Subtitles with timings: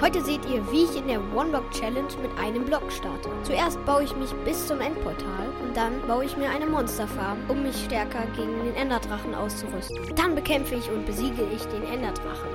[0.00, 3.28] Heute seht ihr, wie ich in der One-Block-Challenge mit einem Block starte.
[3.42, 7.62] Zuerst baue ich mich bis zum Endportal und dann baue ich mir eine Monsterfarm, um
[7.62, 9.98] mich stärker gegen den Enderdrachen auszurüsten.
[10.16, 12.48] Dann bekämpfe ich und besiege ich den Enderdrachen.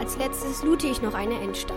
[0.00, 1.76] Als letztes loote ich noch eine Endstadt.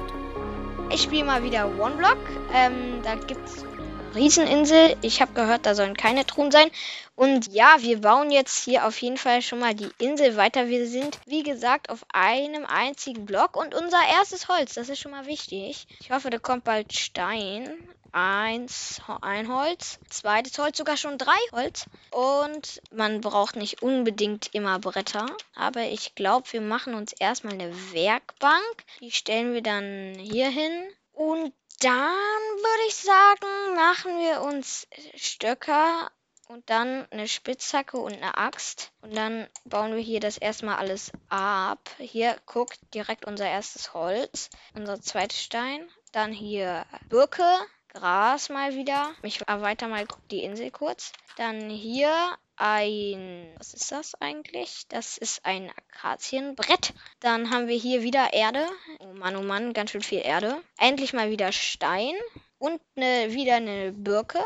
[0.89, 2.18] Ich spiele mal wieder One-Block.
[2.54, 3.66] Ähm, da gibt's
[4.14, 4.98] Rieseninsel.
[5.02, 6.70] Ich habe gehört, da sollen keine Truhen sein.
[7.16, 10.68] Und ja, wir bauen jetzt hier auf jeden Fall schon mal die Insel weiter.
[10.68, 13.55] Wir sind, wie gesagt, auf einem einzigen Block.
[13.55, 15.87] Und unser erstes Holz, das ist schon mal wichtig.
[16.01, 17.70] Ich hoffe, da kommt bald Stein.
[18.11, 20.00] Eins, ein Holz.
[20.10, 21.86] Zweites Holz, sogar schon drei Holz.
[22.12, 25.25] Und man braucht nicht unbedingt immer Bretter.
[25.56, 28.84] Aber ich glaube, wir machen uns erstmal eine Werkbank.
[29.00, 30.89] Die stellen wir dann hier hin.
[31.14, 32.14] Und dann
[32.58, 36.12] würde ich sagen, machen wir uns Stöcker
[36.48, 38.92] und dann eine Spitzhacke und eine Axt.
[39.02, 41.90] Und dann bauen wir hier das erstmal alles ab.
[41.98, 45.90] Hier guckt direkt unser erstes Holz, unser zweiter Stein.
[46.12, 47.45] Dann hier Birke,
[47.88, 49.12] Gras mal wieder.
[49.23, 51.14] Ich erweitere mal die Insel kurz.
[51.38, 53.54] Dann hier ein.
[53.58, 54.86] Was ist das eigentlich?
[54.88, 56.94] Das ist ein Akazienbrett.
[57.20, 58.67] Dann haben wir hier wieder Erde.
[59.00, 60.62] Oh Mann, oh Mann, ganz schön viel Erde.
[60.78, 62.14] Endlich mal wieder Stein.
[62.59, 64.44] Und eine, wieder eine Birke.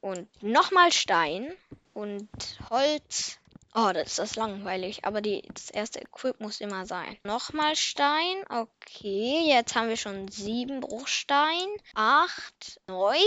[0.00, 1.52] Und nochmal Stein.
[1.92, 2.28] Und
[2.70, 3.38] Holz.
[3.74, 5.04] Oh, das ist das langweilig.
[5.04, 7.18] Aber die, das erste Equip muss immer sein.
[7.24, 8.44] Nochmal Stein.
[8.48, 11.66] Okay, jetzt haben wir schon sieben Bruchstein.
[11.94, 13.18] Acht, neun.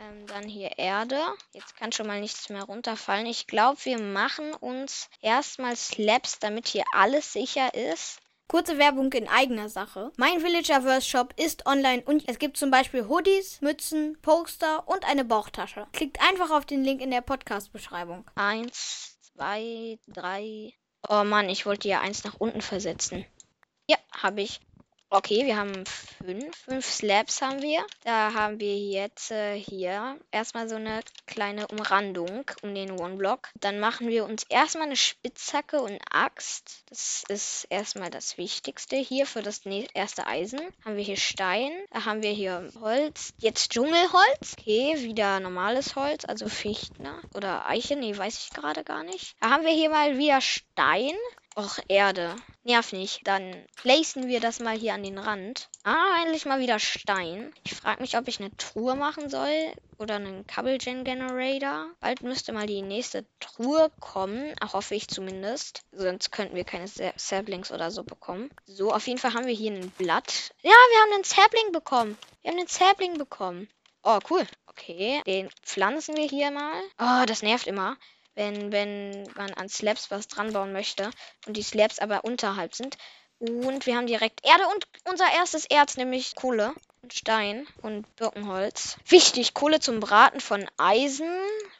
[0.00, 1.20] Ähm, dann hier Erde.
[1.52, 3.26] Jetzt kann schon mal nichts mehr runterfallen.
[3.26, 8.18] Ich glaube, wir machen uns erstmal Slabs, damit hier alles sicher ist.
[8.48, 10.10] Kurze Werbung in eigener Sache.
[10.16, 15.24] Mein Villagerverse Shop ist online und es gibt zum Beispiel Hoodies, Mützen, Poster und eine
[15.24, 15.86] Bauchtasche.
[15.92, 18.28] Klickt einfach auf den Link in der Podcast-Beschreibung.
[18.34, 20.72] Eins, zwei, drei.
[21.08, 23.24] Oh Mann, ich wollte ja eins nach unten versetzen.
[23.86, 24.60] Ja, habe ich.
[25.12, 25.84] Okay, wir haben
[26.24, 26.56] fünf.
[26.56, 27.84] Fünf Slabs haben wir.
[28.04, 33.48] Da haben wir jetzt äh, hier erstmal so eine kleine Umrandung um den One-Block.
[33.56, 36.84] Dann machen wir uns erstmal eine Spitzhacke und Axt.
[36.90, 40.60] Das ist erstmal das Wichtigste hier für das erste Eisen.
[40.84, 41.72] Haben wir hier Stein.
[41.90, 43.34] Da haben wir hier Holz.
[43.38, 44.54] Jetzt Dschungelholz.
[44.56, 47.96] Okay, wieder normales Holz, also Fichten oder Eiche.
[47.96, 49.34] Nee, weiß ich gerade gar nicht.
[49.40, 51.16] Da haben wir hier mal wieder Stein.
[51.56, 52.36] Och, Erde.
[52.62, 53.26] Nerv nicht.
[53.26, 55.68] Dann placen wir das mal hier an den Rand.
[55.82, 57.52] Ah, endlich mal wieder Stein.
[57.64, 61.86] Ich frage mich, ob ich eine Truhe machen soll oder einen Cobble Gen Generator.
[61.98, 64.54] Bald müsste mal die nächste Truhe kommen.
[64.72, 65.82] Hoffe ich zumindest.
[65.90, 68.50] Sonst könnten wir keine Saplings oder so bekommen.
[68.66, 70.52] So, auf jeden Fall haben wir hier ein Blatt.
[70.62, 72.16] Ja, wir haben einen Sapling bekommen.
[72.42, 73.68] Wir haben einen Sapling bekommen.
[74.04, 74.46] Oh, cool.
[74.68, 76.80] Okay, den pflanzen wir hier mal.
[76.98, 77.96] Oh, das nervt immer
[78.34, 81.10] wenn, wenn man an Slabs was dran bauen möchte
[81.46, 82.96] und die Slabs aber unterhalb sind.
[83.40, 88.98] Und wir haben direkt Erde und unser erstes Erz, nämlich Kohle und Stein und Birkenholz.
[89.06, 91.30] Wichtig, Kohle zum Braten von Eisen.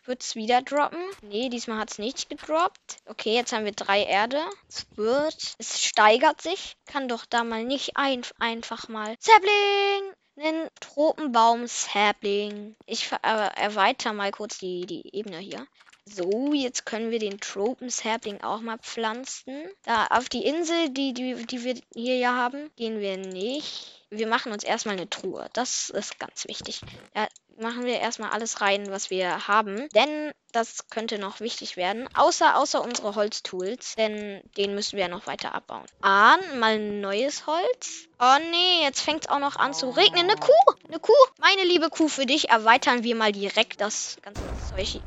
[0.06, 1.02] Wird es wieder droppen?
[1.20, 2.96] Nee, diesmal hat es nicht gedroppt.
[3.04, 4.42] Okay, jetzt haben wir drei Erde.
[4.70, 6.78] Es wird, es steigert sich.
[6.86, 9.14] Kann doch da mal nicht ein, einfach mal.
[9.20, 10.14] Sapling!
[10.38, 12.74] Einen Tropenbaum-Sapling.
[12.86, 15.66] Ich ver erweitere mal kurz die, die Ebene hier.
[16.04, 19.64] So, jetzt können wir den Tropen-Sapling auch mal pflanzen.
[19.84, 24.04] Da auf die Insel, die, die, die wir hier ja haben, gehen wir nicht.
[24.10, 25.48] Wir machen uns erstmal eine Truhe.
[25.52, 26.80] Das ist ganz wichtig.
[27.14, 27.28] Da
[27.60, 29.88] machen wir erstmal alles rein, was wir haben.
[29.90, 32.08] Denn das könnte noch wichtig werden.
[32.14, 33.94] Außer, außer unsere Holztools.
[33.94, 35.86] Denn den müssen wir ja noch weiter abbauen.
[36.00, 38.08] An, mal neues Holz.
[38.18, 40.28] Oh nee, jetzt fängt es auch noch an zu regnen.
[40.28, 40.74] Eine Kuh!
[40.88, 41.12] Eine Kuh!
[41.38, 44.42] Meine liebe Kuh, für dich erweitern wir mal direkt das ganze
[44.74, 45.00] Zeug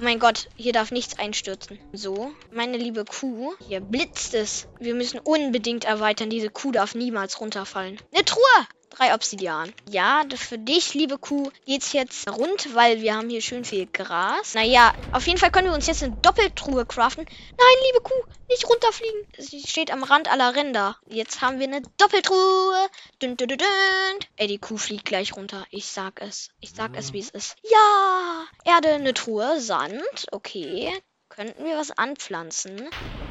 [0.00, 1.76] Oh mein Gott, hier darf nichts einstürzen.
[1.92, 4.68] So, meine liebe Kuh, hier blitzt es.
[4.78, 6.30] Wir müssen unbedingt erweitern.
[6.30, 7.98] Diese Kuh darf niemals runterfallen.
[8.12, 8.68] Eine Truhe!
[8.90, 9.72] Drei Obsidian.
[9.88, 14.54] Ja, für dich, liebe Kuh, geht's jetzt rund, weil wir haben hier schön viel Gras.
[14.54, 17.24] Naja, auf jeden Fall können wir uns jetzt eine Doppeltruhe craften.
[17.24, 19.26] Nein, liebe Kuh, nicht runterfliegen.
[19.38, 20.96] Sie steht am Rand aller Ränder.
[21.06, 22.88] Jetzt haben wir eine Doppeltruhe.
[23.22, 24.18] Dün, dün, dün, dün.
[24.36, 25.66] Ey, die Kuh fliegt gleich runter.
[25.70, 26.50] Ich sag es.
[26.60, 27.56] Ich sag es, wie es ist.
[27.62, 28.44] Ja!
[28.64, 29.60] Erde, eine Truhe.
[29.60, 30.26] Sand.
[30.32, 30.92] Okay.
[31.28, 32.88] Könnten wir was anpflanzen?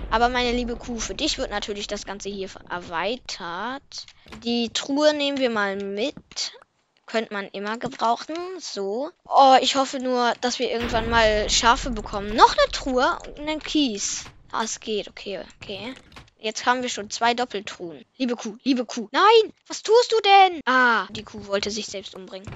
[0.09, 4.06] Aber meine liebe Kuh, für dich wird natürlich das Ganze hier erweitert.
[4.44, 6.54] Die Truhe nehmen wir mal mit.
[7.06, 8.36] Könnte man immer gebrauchen.
[8.59, 9.12] So.
[9.25, 12.36] Oh, ich hoffe nur, dass wir irgendwann mal Schafe bekommen.
[12.36, 14.25] Noch eine Truhe und einen Kies.
[14.51, 15.07] Ah, es geht.
[15.09, 15.94] Okay, okay.
[16.39, 18.06] Jetzt haben wir schon zwei Doppeltruhen.
[18.18, 19.09] Liebe Kuh, liebe Kuh.
[19.12, 19.54] Nein!
[19.68, 20.62] Was tust du denn?
[20.65, 22.50] Ah, die Kuh wollte sich selbst umbringen.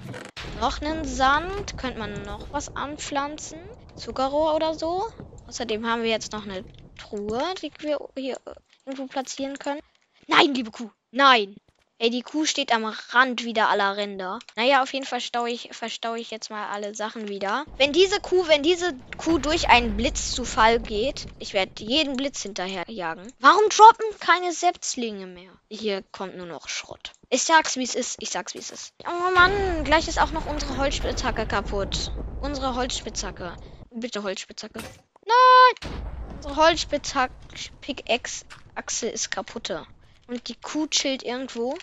[0.60, 1.78] Noch einen Sand.
[1.78, 3.60] Könnte man noch was anpflanzen?
[3.96, 5.04] Zuckerrohr oder so?
[5.48, 6.64] Außerdem haben wir jetzt noch eine
[7.02, 8.38] Truhe, die wir hier
[8.86, 9.82] irgendwo platzieren können.
[10.28, 10.90] Nein, liebe Kuh.
[11.12, 11.56] Nein.
[11.98, 14.40] Ey, die Kuh steht am Rand wieder aller Ränder.
[14.56, 17.64] Naja, auf jeden Fall verstaue ich, verstaue ich jetzt mal alle Sachen wieder.
[17.78, 22.18] Wenn diese Kuh, wenn diese Kuh durch einen Blitz zu Fall geht, ich werde jeden
[22.18, 23.32] Blitz hinterherjagen.
[23.40, 25.52] Warum droppen keine Setzlinge mehr?
[25.70, 27.12] Hier kommt nur noch Schrott.
[27.30, 28.18] Ich sag's, wie es ist.
[28.20, 28.96] Ich sag's, wie es ist.
[29.06, 32.12] Oh Mann, gleich ist auch noch unsere Holzspitzhacke kaputt.
[32.42, 33.56] Unsere Holzspitzhacke.
[33.92, 34.80] Bitte Holzspitzhacke.
[35.26, 36.21] Nein!
[36.44, 39.86] Unsere Holzspitzhacke-Pickaxe-Achse ist kaputte.
[40.26, 41.78] Und die Kuh chillt irgendwo.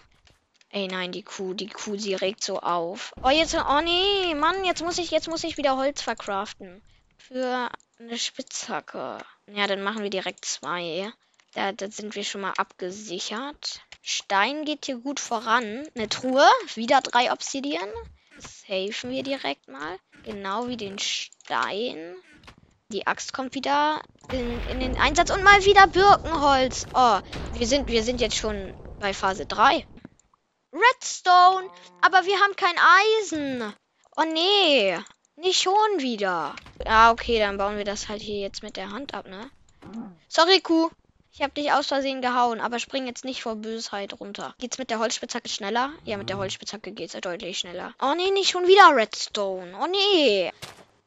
[0.70, 3.14] Ey, nein, die Kuh, die Kuh, sie regt so auf.
[3.22, 6.82] Oh, jetzt, oh nee, Mann, jetzt muss ich, jetzt muss ich wieder Holz verkraften.
[7.18, 7.70] Für
[8.00, 9.18] eine Spitzhacke.
[9.46, 11.12] Ja, dann machen wir direkt zwei.
[11.54, 13.82] Da, da sind wir schon mal abgesichert.
[14.02, 15.86] Stein geht hier gut voran.
[15.94, 17.88] Eine Truhe, wieder drei Obsidian.
[18.34, 20.00] Das helfen wir direkt mal.
[20.24, 22.16] Genau wie den Stein.
[22.90, 24.00] Die Axt kommt wieder
[24.32, 26.86] in, in den Einsatz und mal wieder Birkenholz.
[26.94, 27.20] Oh,
[27.52, 29.86] wir sind, wir sind jetzt schon bei Phase 3.
[30.72, 31.68] Redstone.
[32.00, 33.74] Aber wir haben kein Eisen.
[34.16, 34.98] Oh nee.
[35.36, 36.56] Nicht schon wieder.
[36.82, 39.50] Ja, okay, dann bauen wir das halt hier jetzt mit der Hand ab, ne?
[40.28, 40.88] Sorry, Kuh.
[41.30, 44.54] Ich habe dich aus Versehen gehauen, aber spring jetzt nicht vor Bösheit runter.
[44.58, 45.92] Geht's mit der Holzspitzhacke schneller?
[46.04, 47.92] Ja, mit der Holzspitzhacke geht's ja deutlich schneller.
[48.00, 49.78] Oh nee, nicht schon wieder Redstone.
[49.78, 50.50] Oh nee.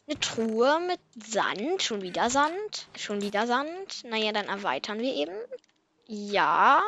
[0.07, 1.81] Eine Truhe mit Sand.
[1.81, 2.87] Schon wieder Sand.
[2.97, 4.03] Schon wieder Sand.
[4.03, 5.35] Naja, dann erweitern wir eben.
[6.07, 6.81] Ja.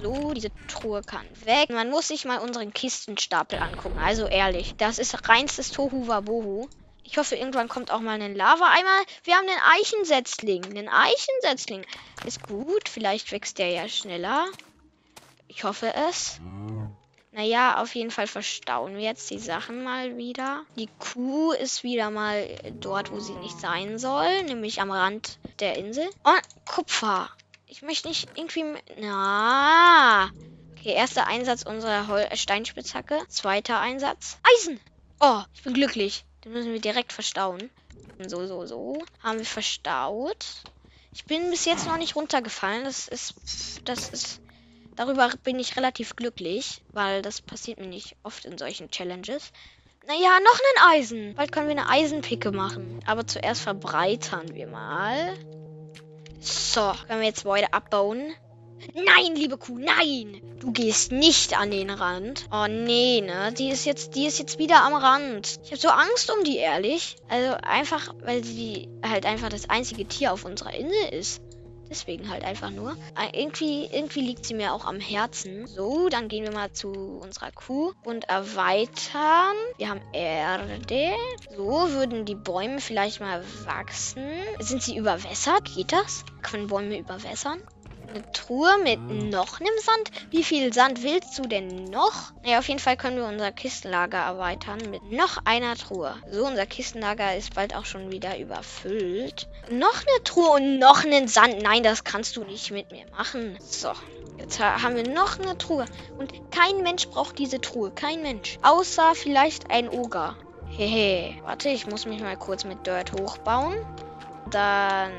[0.00, 1.70] So, diese Truhe kann weg.
[1.70, 3.98] Man muss sich mal unseren Kistenstapel angucken.
[3.98, 6.68] Also ehrlich, das ist reinstes Tohu Wabohu.
[7.02, 9.04] Ich hoffe, irgendwann kommt auch mal ein Lava-Eimer.
[9.24, 10.64] Wir haben einen Eichensetzling.
[10.64, 11.84] Einen Eichensetzling.
[12.24, 12.88] Ist gut.
[12.88, 14.46] Vielleicht wächst der ja schneller.
[15.48, 16.40] Ich hoffe es.
[17.34, 20.62] Naja, auf jeden Fall verstauen wir jetzt die Sachen mal wieder.
[20.76, 22.46] Die Kuh ist wieder mal
[22.78, 24.44] dort, wo sie nicht sein soll.
[24.44, 26.08] Nämlich am Rand der Insel.
[26.22, 27.28] Und Kupfer.
[27.66, 28.64] Ich möchte nicht irgendwie...
[29.00, 30.30] Na.
[30.78, 33.18] Okay, erster Einsatz unserer Hol Steinspitzhacke.
[33.26, 34.38] Zweiter Einsatz.
[34.54, 34.78] Eisen.
[35.18, 36.24] Oh, ich bin glücklich.
[36.44, 37.68] Den müssen wir direkt verstauen.
[38.28, 39.04] So, so, so.
[39.24, 40.46] Haben wir verstaut.
[41.12, 42.84] Ich bin bis jetzt noch nicht runtergefallen.
[42.84, 43.34] Das ist...
[43.84, 44.40] Das ist...
[44.96, 49.52] Darüber bin ich relativ glücklich, weil das passiert mir nicht oft in solchen Challenges.
[50.06, 51.34] Naja, noch ein Eisen.
[51.34, 53.00] Bald können wir eine Eisenpicke machen.
[53.06, 55.34] Aber zuerst verbreitern wir mal.
[56.40, 58.34] So, können wir jetzt Gebäude abbauen.
[58.92, 60.42] Nein, liebe Kuh, nein!
[60.60, 62.46] Du gehst nicht an den Rand.
[62.52, 63.52] Oh nee, ne?
[63.56, 65.58] Die ist jetzt, die ist jetzt wieder am Rand.
[65.62, 67.16] Ich habe so Angst um die, ehrlich.
[67.28, 71.40] Also einfach, weil sie halt einfach das einzige Tier auf unserer Insel ist.
[71.90, 72.96] Deswegen halt einfach nur.
[73.18, 75.66] Äh, irgendwie, irgendwie liegt sie mir auch am Herzen.
[75.66, 79.54] So, dann gehen wir mal zu unserer Kuh und erweitern.
[79.78, 81.14] Wir haben Erde.
[81.56, 84.24] So würden die Bäume vielleicht mal wachsen.
[84.60, 85.64] Sind sie überwässert?
[85.74, 86.24] Geht das?
[86.42, 87.62] Können Bäume überwässern?
[88.14, 89.00] Eine Truhe mit
[89.30, 90.30] noch einem Sand.
[90.30, 92.32] Wie viel Sand willst du denn noch?
[92.44, 96.14] Ja, auf jeden Fall können wir unser Kistenlager erweitern mit noch einer Truhe.
[96.30, 99.48] So, unser Kistenlager ist bald auch schon wieder überfüllt.
[99.70, 101.62] Noch eine Truhe und noch einen Sand.
[101.62, 103.56] Nein, das kannst du nicht mit mir machen.
[103.60, 103.92] So,
[104.38, 105.86] jetzt haben wir noch eine Truhe.
[106.18, 107.90] Und kein Mensch braucht diese Truhe.
[107.90, 108.58] Kein Mensch.
[108.62, 110.36] Außer vielleicht ein Oger.
[110.68, 111.36] Hehe.
[111.44, 113.74] Warte, ich muss mich mal kurz mit Dirt hochbauen.
[114.50, 115.12] Dann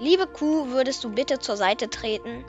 [0.00, 2.44] Liebe Kuh, würdest du bitte zur Seite treten?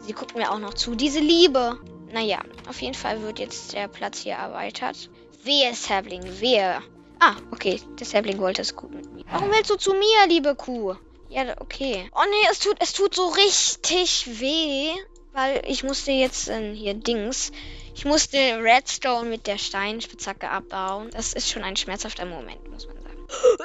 [0.00, 0.94] Sie guckt mir auch noch zu.
[0.94, 1.78] Diese Liebe.
[2.12, 5.08] Naja, auf jeden Fall wird jetzt der Platz hier erweitert.
[5.44, 6.82] Wehe, Sabling, wehe.
[7.20, 9.24] Ah, okay, der Sabling wollte es gut mit mir.
[9.30, 10.96] Warum willst du zu mir, liebe Kuh?
[11.28, 12.10] Ja, okay.
[12.12, 14.90] Oh nee, es tut, es tut so richtig weh.
[15.32, 17.52] Weil ich musste jetzt äh, hier Dings.
[17.94, 21.10] Ich musste Redstone mit der Steinspitzhacke abbauen.
[21.12, 22.99] Das ist schon ein schmerzhafter Moment, muss man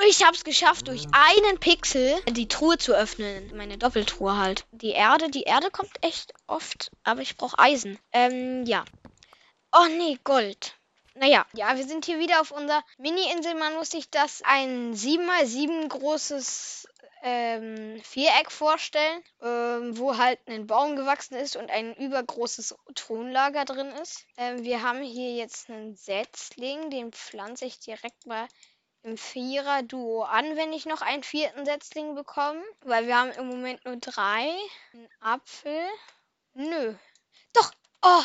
[0.07, 3.55] ich hab's geschafft, durch einen Pixel die Truhe zu öffnen.
[3.55, 4.65] Meine Doppeltruhe halt.
[4.71, 7.99] Die Erde, die Erde kommt echt oft, aber ich brauche Eisen.
[8.11, 8.85] Ähm, ja.
[9.71, 10.75] Oh nee, Gold.
[11.15, 13.55] Naja, ja, wir sind hier wieder auf unserer Mini-Insel.
[13.55, 16.87] Man muss sich das ein 7x7 großes
[17.23, 23.91] ähm, Viereck vorstellen, ähm, wo halt ein Baum gewachsen ist und ein übergroßes Thronlager drin
[24.01, 24.25] ist.
[24.37, 28.47] Ähm, wir haben hier jetzt einen Setzling, den pflanze ich direkt mal
[29.05, 32.63] im Vierer-Duo an, wenn ich noch einen vierten Setzling bekomme.
[32.81, 34.57] Weil wir haben im Moment nur drei.
[34.93, 35.87] Ein Apfel.
[36.55, 36.95] Nö.
[37.53, 37.71] Doch!
[38.01, 38.23] Oh!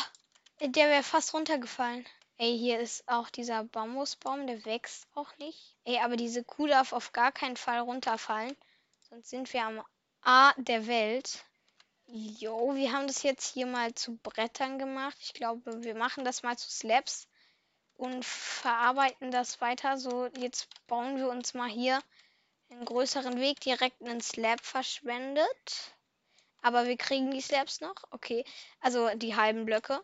[0.59, 2.05] Der wäre fast runtergefallen.
[2.37, 5.75] Ey, hier ist auch dieser Bambusbaum, der wächst auch nicht.
[5.85, 8.55] Ey, aber diese Kuh darf auf gar keinen Fall runterfallen.
[9.09, 9.83] Sonst sind wir am
[10.23, 11.45] A der Welt.
[12.07, 15.17] Jo, wir haben das jetzt hier mal zu Brettern gemacht.
[15.21, 17.27] Ich glaube, wir machen das mal zu Slabs
[18.01, 19.97] und verarbeiten das weiter.
[19.97, 21.99] So, jetzt bauen wir uns mal hier
[22.71, 25.95] einen größeren Weg direkt einen Slab verschwendet.
[26.63, 27.95] Aber wir kriegen die Slabs noch.
[28.09, 28.43] Okay.
[28.79, 30.01] Also die halben Blöcke.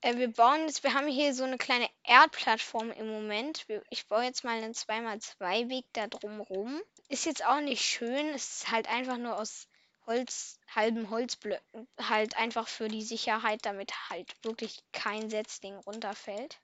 [0.00, 3.66] Äh, wir bauen jetzt, wir haben hier so eine kleine Erdplattform im Moment.
[3.90, 6.80] Ich baue jetzt mal einen 2x2 Weg da drumrum.
[7.08, 8.28] Ist jetzt auch nicht schön.
[8.28, 9.68] Es ist halt einfach nur aus
[10.06, 11.86] Holz, halben Holzblöcken.
[12.00, 16.58] Halt einfach für die Sicherheit, damit halt wirklich kein Setzling runterfällt.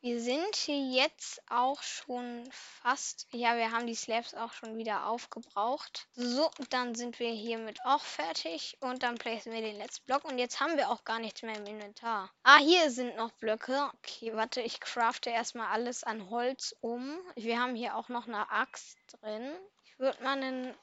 [0.00, 3.26] Wir sind hier jetzt auch schon fast.
[3.32, 6.06] Ja, wir haben die Slabs auch schon wieder aufgebraucht.
[6.14, 8.76] So, dann sind wir hiermit auch fertig.
[8.80, 10.24] Und dann placen wir den letzten Block.
[10.24, 12.30] Und jetzt haben wir auch gar nichts mehr im Inventar.
[12.44, 13.90] Ah, hier sind noch Blöcke.
[13.96, 17.18] Okay, warte, ich crafte erstmal alles an Holz um.
[17.34, 19.52] Wir haben hier auch noch eine Axt drin.
[19.84, 20.74] Ich würde mal einen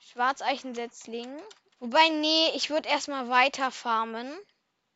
[0.00, 1.40] Schwarzeichensetzling.
[1.78, 4.36] Wobei, nee, ich würde erstmal weiter farmen.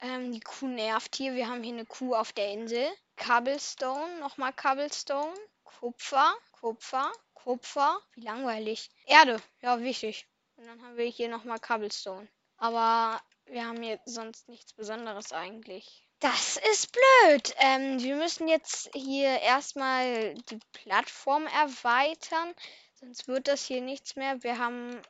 [0.01, 1.35] Ähm, die Kuh nervt hier.
[1.35, 2.87] Wir haben hier eine Kuh auf der Insel.
[3.17, 5.35] Cobblestone, nochmal Cobblestone.
[5.65, 8.01] Kupfer, Kupfer, Kupfer.
[8.13, 8.91] Wie langweilig.
[9.07, 10.27] Erde, ja, wichtig.
[10.57, 12.29] Und dann haben wir hier nochmal Cobblestone.
[12.57, 16.05] Aber wir haben hier sonst nichts Besonderes eigentlich.
[16.21, 17.55] Das ist blöd.
[17.59, 22.55] Ähm, wir müssen jetzt hier erstmal die Plattform erweitern.
[22.95, 24.43] Sonst wird das hier nichts mehr.
[24.43, 25.01] Wir haben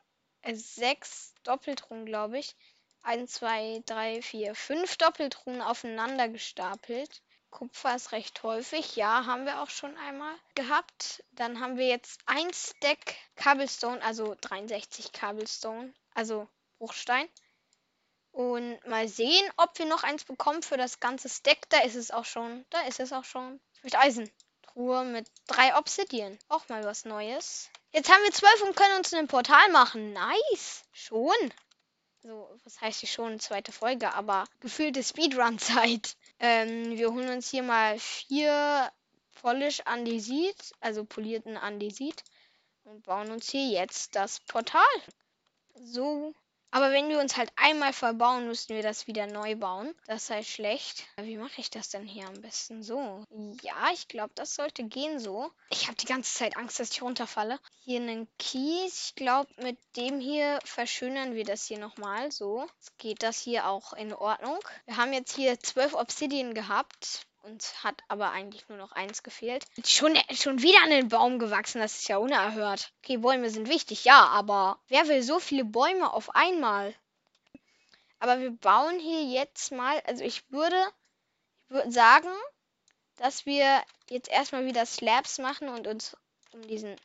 [0.43, 2.55] äh, sechs Doppeltruhen, glaube ich.
[3.03, 7.21] 1, 2, 3, 4, 5 Doppeltruhen aufeinander gestapelt.
[7.49, 8.95] Kupfer ist recht häufig.
[8.95, 11.23] Ja, haben wir auch schon einmal gehabt.
[11.31, 17.27] Dann haben wir jetzt ein Stack Cobblestone, also 63 Cobblestone, also Bruchstein.
[18.31, 21.69] Und mal sehen, ob wir noch eins bekommen für das ganze Stack.
[21.69, 22.65] Da ist es auch schon.
[22.69, 23.59] Da ist es auch schon.
[23.81, 24.29] Mit Eisen.
[24.61, 26.37] Truhe mit drei Obsidian.
[26.47, 27.69] Auch mal was Neues.
[27.91, 30.13] Jetzt haben wir zwölf und können uns ein Portal machen.
[30.13, 30.83] Nice.
[30.91, 31.33] Schon.
[32.21, 33.39] So, was heißt hier schon?
[33.39, 36.15] Zweite Folge, aber gefühlte Speedrun-Zeit.
[36.41, 38.89] Ähm, wir holen uns hier mal vier
[39.41, 42.23] Polish Andesit, also polierten Andesit
[42.85, 44.81] und bauen uns hier jetzt das Portal.
[45.75, 46.33] So
[46.71, 49.93] aber wenn wir uns halt einmal verbauen, müssten wir das wieder neu bauen.
[50.05, 51.05] Das sei schlecht.
[51.17, 52.83] Wie mache ich das denn hier am besten?
[52.83, 53.25] So.
[53.61, 55.51] Ja, ich glaube, das sollte gehen so.
[55.71, 57.59] Ich habe die ganze Zeit Angst, dass ich runterfalle.
[57.83, 59.07] Hier einen Kies.
[59.07, 62.31] Ich glaube, mit dem hier verschönern wir das hier nochmal.
[62.31, 62.67] So.
[62.75, 64.59] Jetzt geht das hier auch in Ordnung.
[64.85, 67.25] Wir haben jetzt hier zwölf Obsidian gehabt.
[67.41, 69.65] Uns hat aber eigentlich nur noch eins gefehlt.
[69.85, 72.91] Schon, schon wieder an den Baum gewachsen, das ist ja unerhört.
[73.01, 76.93] Okay, Bäume sind wichtig, ja, aber wer will so viele Bäume auf einmal?
[78.19, 80.75] Aber wir bauen hier jetzt mal, also ich würde,
[81.63, 82.29] ich würde sagen,
[83.15, 86.17] dass wir jetzt erstmal wieder Slabs machen und uns
[86.51, 86.95] um diesen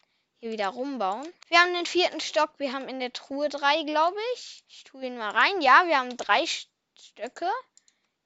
[0.45, 1.27] hier wieder rumbauen.
[1.49, 4.63] Wir haben den vierten Stock, wir haben in der Truhe drei, glaube ich.
[4.69, 5.63] Ich tue ihn mal rein.
[5.63, 7.51] Ja, wir haben drei Stöcke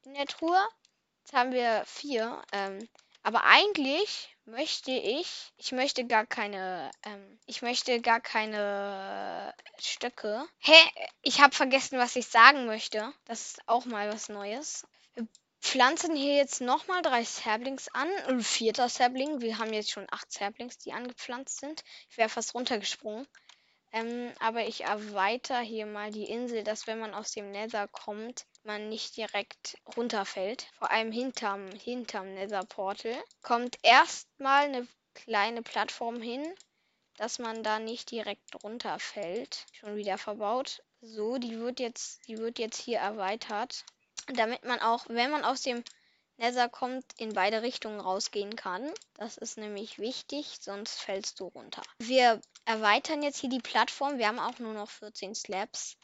[0.04, 0.58] in der Truhe.
[1.28, 2.40] Jetzt haben wir vier.
[2.52, 2.88] Ähm,
[3.22, 10.48] aber eigentlich möchte ich, ich möchte gar keine, ähm, ich möchte gar keine Stöcke.
[10.60, 10.72] Hä?
[11.20, 13.12] Ich habe vergessen, was ich sagen möchte.
[13.26, 14.86] Das ist auch mal was Neues.
[15.12, 15.28] Wir
[15.60, 18.08] pflanzen hier jetzt nochmal drei Saplings an.
[18.26, 19.42] Ein vierter Sapling.
[19.42, 21.84] Wir haben jetzt schon acht Saplings, die angepflanzt sind.
[22.08, 23.28] Ich wäre fast runtergesprungen.
[23.92, 28.46] Ähm, aber ich erweitere hier mal die Insel, dass wenn man aus dem Nether kommt,
[28.68, 30.68] man nicht direkt runterfällt.
[30.78, 33.16] Vor allem hinterm, hinterm Nether Portal.
[33.42, 36.46] Kommt erstmal eine kleine Plattform hin,
[37.16, 39.66] dass man da nicht direkt runterfällt.
[39.72, 40.84] Schon wieder verbaut.
[41.00, 43.84] So, die wird jetzt, die wird jetzt hier erweitert.
[44.34, 45.82] Damit man auch, wenn man aus dem
[46.36, 48.92] Nether kommt, in beide Richtungen rausgehen kann.
[49.14, 51.82] Das ist nämlich wichtig, sonst fällst du runter.
[51.98, 54.18] Wir erweitern jetzt hier die Plattform.
[54.18, 55.96] Wir haben auch nur noch 14 Slabs.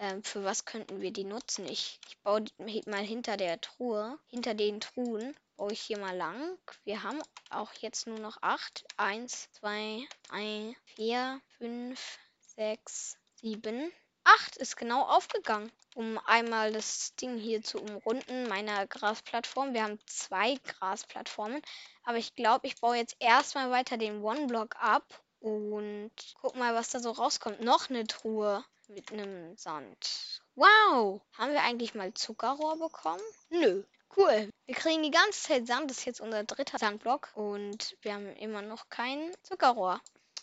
[0.00, 1.66] Ähm, für was könnten wir die nutzen?
[1.66, 2.44] Ich, ich baue
[2.86, 6.56] mal hinter der Truhe, hinter den Truhen, baue ich hier mal lang.
[6.84, 8.84] Wir haben auch jetzt nur noch 8.
[8.96, 12.18] 1, 2, 3, 4, 5,
[12.56, 15.72] 6, 7, 8 ist genau aufgegangen.
[15.94, 19.74] Um einmal das Ding hier zu umrunden, meiner Grasplattform.
[19.74, 21.62] Wir haben zwei Grasplattformen.
[22.04, 25.22] Aber ich glaube, ich baue jetzt erstmal weiter den One-Block ab.
[25.40, 27.62] Und guck mal, was da so rauskommt.
[27.62, 30.40] Noch eine Truhe mit einem Sand.
[30.54, 31.20] Wow!
[31.34, 33.22] Haben wir eigentlich mal Zuckerrohr bekommen?
[33.50, 33.84] Nö.
[34.16, 34.50] Cool.
[34.66, 35.90] Wir kriegen die ganze Zeit Sand.
[35.90, 37.30] Das ist jetzt unser dritter Sandblock.
[37.34, 40.00] Und wir haben immer noch kein Zuckerrohr.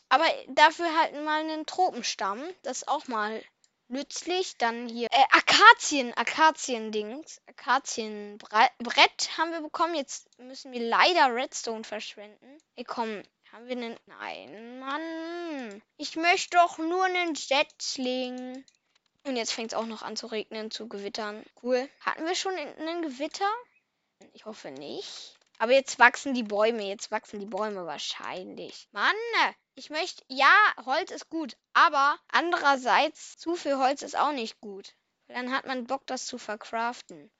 [0.09, 2.41] Aber dafür halt mal einen Tropenstamm.
[2.61, 3.41] Das ist auch mal
[3.87, 4.57] nützlich.
[4.57, 7.41] Dann hier äh, Akazien, Akazien-Dings.
[7.47, 9.95] Akazienbrett haben wir bekommen.
[9.95, 12.57] Jetzt müssen wir leider Redstone verschwenden.
[12.75, 13.23] Ey, komm.
[13.51, 13.97] Haben wir einen...
[14.05, 15.81] Nein, Mann.
[15.97, 18.65] Ich möchte doch nur einen Setzling.
[19.23, 21.43] Und jetzt fängt es auch noch an zu regnen, zu gewittern.
[21.63, 21.89] Cool.
[22.01, 23.49] Hatten wir schon einen Gewitter?
[24.33, 25.37] Ich hoffe nicht.
[25.57, 26.83] Aber jetzt wachsen die Bäume.
[26.83, 28.87] Jetzt wachsen die Bäume wahrscheinlich.
[28.91, 29.15] Mann!
[29.75, 34.93] ich möchte, ja, Holz ist gut, aber andererseits, zu viel Holz ist auch nicht gut.
[35.27, 37.31] Dann hat man Bock, das zu verkraften.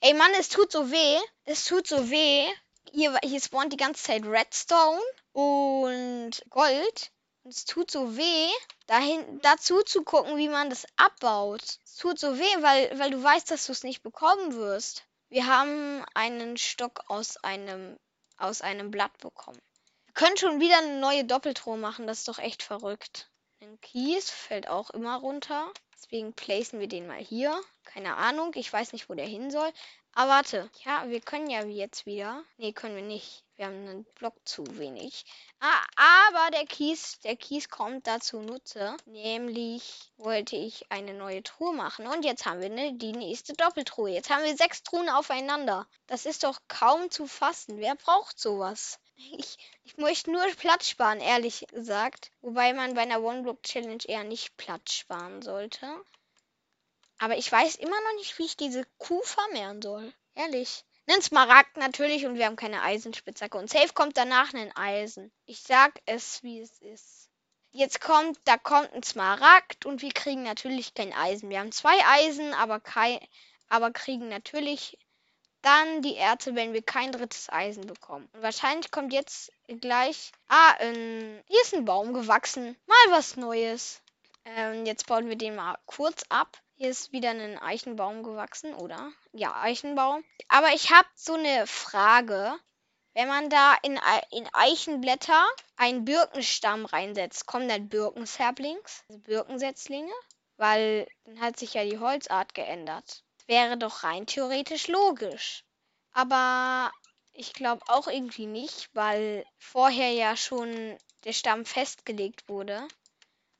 [0.00, 1.18] Ey, Mann, es tut so weh.
[1.44, 2.46] Es tut so weh.
[2.90, 5.00] Hier, hier spawnt die ganze Zeit Redstone
[5.32, 7.10] und Gold.
[7.42, 8.48] Und es tut so weh,
[8.86, 11.62] dahin, dazu zu gucken, wie man das abbaut.
[11.84, 15.04] Es tut so weh, weil, weil du weißt, dass du es nicht bekommen wirst.
[15.28, 17.98] Wir haben einen Stock aus einem,
[18.38, 19.60] aus einem Blatt bekommen.
[20.06, 22.06] Wir können schon wieder eine neue Doppeltruhe machen.
[22.06, 23.30] Das ist doch echt verrückt.
[23.60, 25.70] Ein Kies fällt auch immer runter.
[25.94, 27.60] Deswegen placen wir den mal hier.
[27.84, 29.70] Keine Ahnung, ich weiß nicht, wo der hin soll.
[30.16, 32.44] Aber warte, ja, wir können ja jetzt wieder.
[32.56, 33.44] Nee, können wir nicht.
[33.56, 35.24] Wir haben einen Block zu wenig.
[35.60, 35.84] Ah,
[36.30, 38.96] aber der Kies, der Kies kommt dazu Nutze.
[39.06, 42.06] Nämlich wollte ich eine neue Truhe machen.
[42.06, 44.10] Und jetzt haben wir ne, die nächste Doppeltruhe.
[44.10, 45.86] Jetzt haben wir sechs Truhen aufeinander.
[46.06, 47.78] Das ist doch kaum zu fassen.
[47.78, 48.98] Wer braucht sowas?
[49.16, 52.30] Ich, ich möchte nur Platz sparen, ehrlich gesagt.
[52.40, 55.86] Wobei man bei einer One-Block-Challenge eher nicht Platz sparen sollte.
[57.24, 60.12] Aber ich weiß immer noch nicht, wie ich diese Kuh vermehren soll.
[60.34, 60.84] Ehrlich.
[61.06, 63.56] Nen Smaragd natürlich und wir haben keine Eisenspitzhacke.
[63.56, 65.32] Und safe kommt danach ein Eisen.
[65.46, 67.30] Ich sag es, wie es ist.
[67.70, 71.48] Jetzt kommt, da kommt ein Smaragd und wir kriegen natürlich kein Eisen.
[71.48, 73.18] Wir haben zwei Eisen, aber kein,
[73.70, 74.98] aber kriegen natürlich
[75.62, 78.28] dann die Erze, wenn wir kein drittes Eisen bekommen.
[78.34, 79.50] Und wahrscheinlich kommt jetzt
[79.80, 80.30] gleich.
[80.48, 82.76] Ah, ähm, hier ist ein Baum gewachsen.
[82.84, 84.02] Mal was Neues.
[84.44, 86.58] Ähm, jetzt bauen wir den mal kurz ab.
[86.76, 89.12] Hier ist wieder ein Eichenbaum gewachsen, oder?
[89.32, 90.24] Ja, Eichenbaum.
[90.48, 92.54] Aber ich habe so eine Frage.
[93.14, 94.00] Wenn man da in,
[94.30, 100.12] in Eichenblätter einen Birkenstamm reinsetzt, kommen dann Birkensaplings, also Birkensetzlinge?
[100.56, 105.64] Weil dann hat sich ja die Holzart geändert wäre doch rein theoretisch logisch.
[106.12, 106.92] Aber
[107.32, 112.86] ich glaube auch irgendwie nicht, weil vorher ja schon der Stamm festgelegt wurde.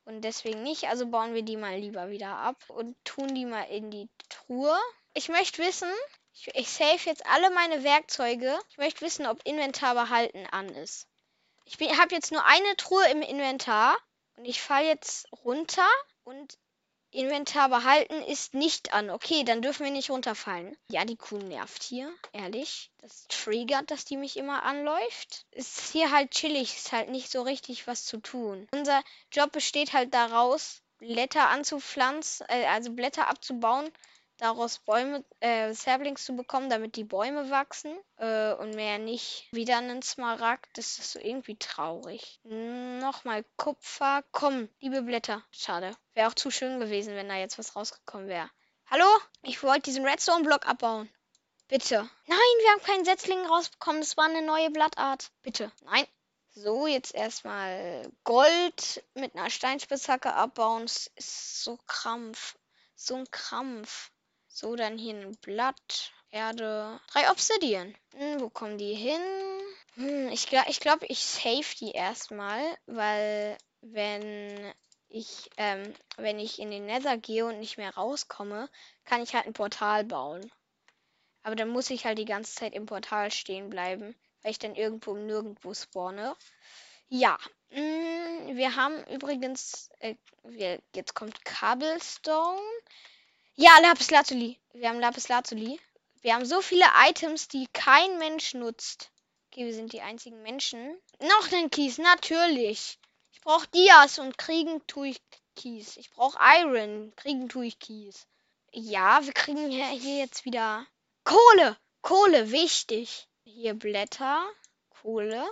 [0.04, 0.84] Und deswegen nicht.
[0.88, 4.76] Also bauen wir die mal lieber wieder ab und tun die mal in die Truhe.
[5.14, 5.90] Ich möchte wissen,
[6.34, 8.58] ich, ich save jetzt alle meine Werkzeuge.
[8.70, 11.06] Ich möchte wissen, ob Inventar behalten an ist.
[11.64, 13.96] Ich habe jetzt nur eine Truhe im Inventar
[14.36, 15.88] und ich falle jetzt runter
[16.24, 16.58] und
[17.14, 19.10] Inventar behalten ist nicht an.
[19.10, 20.76] Okay, dann dürfen wir nicht runterfallen.
[20.90, 22.90] Ja, die Kuh nervt hier, ehrlich.
[22.98, 25.46] Das triggert, dass die mich immer anläuft.
[25.52, 28.66] Ist hier halt chillig, ist halt nicht so richtig was zu tun.
[28.72, 33.90] Unser Job besteht halt daraus, Blätter anzupflanzen, äh, also Blätter abzubauen
[34.38, 39.48] daraus Bäume, äh, Saplings zu bekommen, damit die Bäume wachsen äh, und mehr nicht.
[39.52, 42.40] Wieder einen Smaragd, das ist so irgendwie traurig.
[42.44, 44.24] Nochmal Kupfer.
[44.32, 45.42] Komm, liebe Blätter.
[45.50, 45.96] Schade.
[46.14, 48.50] Wäre auch zu schön gewesen, wenn da jetzt was rausgekommen wäre.
[48.86, 49.06] Hallo?
[49.42, 51.08] Ich wollte diesen Redstone-Block abbauen.
[51.68, 52.08] Bitte.
[52.26, 54.00] Nein, wir haben keinen Setzling rausbekommen.
[54.02, 55.30] Das war eine neue Blattart.
[55.42, 55.72] Bitte.
[55.84, 56.06] Nein.
[56.50, 60.82] So, jetzt erstmal Gold mit einer Steinspitzhacke abbauen.
[60.82, 62.56] Das ist so Krampf.
[62.94, 64.12] So ein Krampf.
[64.56, 67.92] So, dann hier ein Blatt, Erde, drei Obsidian.
[68.14, 69.20] Hm, wo kommen die hin?
[69.96, 74.72] Hm, ich glaube, ich, glaub, ich save die erstmal, weil wenn
[75.08, 78.70] ich, ähm, wenn ich in den Nether gehe und nicht mehr rauskomme,
[79.04, 80.52] kann ich halt ein Portal bauen.
[81.42, 84.76] Aber dann muss ich halt die ganze Zeit im Portal stehen bleiben, weil ich dann
[84.76, 86.36] irgendwo nirgendwo spawne.
[87.08, 87.36] Ja,
[87.70, 90.14] mh, hm, wir haben übrigens, äh,
[90.44, 92.60] wir, jetzt kommt Cobblestone.
[93.56, 94.58] Ja, Lapis Lazuli.
[94.72, 95.80] Wir haben Lapis Lazuli.
[96.22, 99.12] Wir haben so viele Items, die kein Mensch nutzt.
[99.46, 101.00] Okay, wir sind die einzigen Menschen.
[101.20, 102.98] Noch einen Kies, natürlich.
[103.30, 105.22] Ich brauche Dias und kriegen tue ich
[105.54, 105.96] Kies.
[105.98, 108.26] Ich brauche Iron, kriegen tue ich Kies.
[108.72, 110.84] Ja, wir kriegen hier, hier jetzt wieder
[111.22, 111.76] Kohle.
[112.02, 113.28] Kohle, wichtig.
[113.44, 114.44] Hier Blätter,
[114.90, 115.48] Kohle,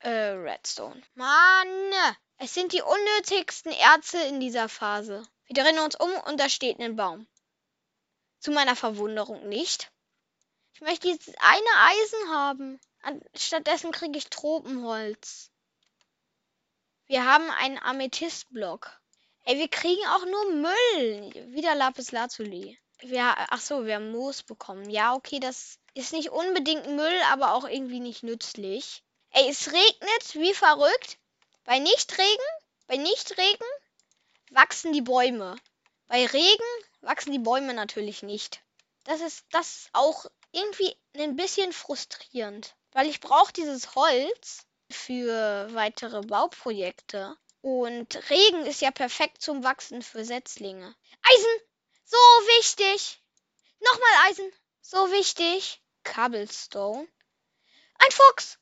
[0.00, 1.02] äh, Redstone.
[1.14, 1.92] Mann,
[2.36, 5.26] es sind die unnötigsten Erze in dieser Phase.
[5.46, 7.26] Wir drehen uns um und da steht ein Baum.
[8.40, 9.90] Zu meiner Verwunderung nicht.
[10.74, 12.80] Ich möchte jetzt eine Eisen haben.
[13.34, 15.50] Stattdessen kriege ich Tropenholz.
[17.06, 18.90] Wir haben einen Amethystblock.
[19.44, 21.54] Ey, wir kriegen auch nur Müll.
[21.54, 22.78] Wieder Lapis Lazuli.
[23.00, 24.90] Wir, ach so, wir haben Moos bekommen.
[24.90, 29.02] Ja, okay, das ist nicht unbedingt Müll, aber auch irgendwie nicht nützlich.
[29.30, 31.18] Ey, es regnet wie verrückt.
[31.64, 32.44] Bei Nichtregen,
[32.86, 33.66] bei Nichtregen
[34.50, 35.56] wachsen die Bäume.
[36.08, 36.64] Bei Regen
[37.08, 38.62] wachsen die Bäume natürlich nicht.
[39.04, 46.20] Das ist das auch irgendwie ein bisschen frustrierend, weil ich brauche dieses Holz für weitere
[46.20, 50.94] Bauprojekte und Regen ist ja perfekt zum Wachsen für Setzlinge.
[51.22, 51.62] Eisen,
[52.04, 52.16] so
[52.58, 53.22] wichtig.
[53.80, 55.80] Nochmal Eisen, so wichtig.
[56.04, 57.08] Cobblestone.
[57.94, 58.58] Ein Fuchs.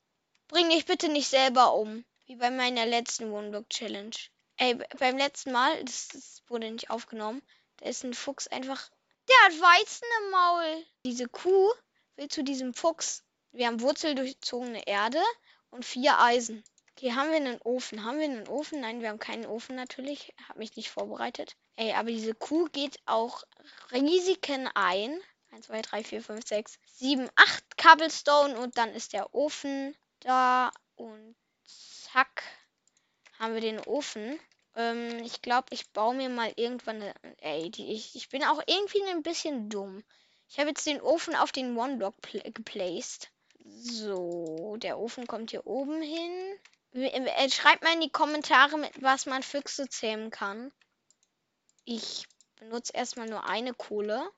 [0.47, 2.05] Bring dich bitte nicht selber um.
[2.27, 4.17] Wie bei meiner letzten One-Block-Challenge.
[4.57, 7.43] Ey, beim letzten Mal, das, das wurde nicht aufgenommen,
[7.79, 8.91] da ist ein Fuchs einfach.
[9.29, 10.87] Der hat Weizen im Maul.
[11.05, 11.73] Diese Kuh
[12.17, 13.23] will zu diesem Fuchs.
[13.53, 15.23] Wir haben wurzeldurchzogene Erde
[15.71, 16.63] und vier Eisen.
[16.93, 18.05] Okay, haben wir einen Ofen?
[18.05, 18.81] Haben wir einen Ofen?
[18.81, 20.35] Nein, wir haben keinen Ofen natürlich.
[20.49, 21.57] Hab mich nicht vorbereitet.
[21.77, 23.45] Ey, aber diese Kuh geht auch
[23.93, 25.21] Risiken ein.
[25.53, 30.71] 1, 2, 3, 4, 5, 6, 7, 8 Cobblestone und dann ist der Ofen da
[30.97, 32.43] und zack
[33.39, 34.41] haben wir den Ofen.
[34.77, 37.15] Ähm, ich glaube, ich baue mir mal irgendwann eine.
[37.39, 40.05] Ey, die, ich, ich bin auch irgendwie ein bisschen dumm.
[40.49, 43.31] Ich habe jetzt den Ofen auf den One-Block geplaced.
[43.65, 46.59] So, der Ofen kommt hier oben hin.
[46.93, 50.73] Äh, schreibt mal in die Kommentare, mit was man Füchse zähmen kann.
[51.85, 54.31] Ich benutze erstmal nur eine Kohle.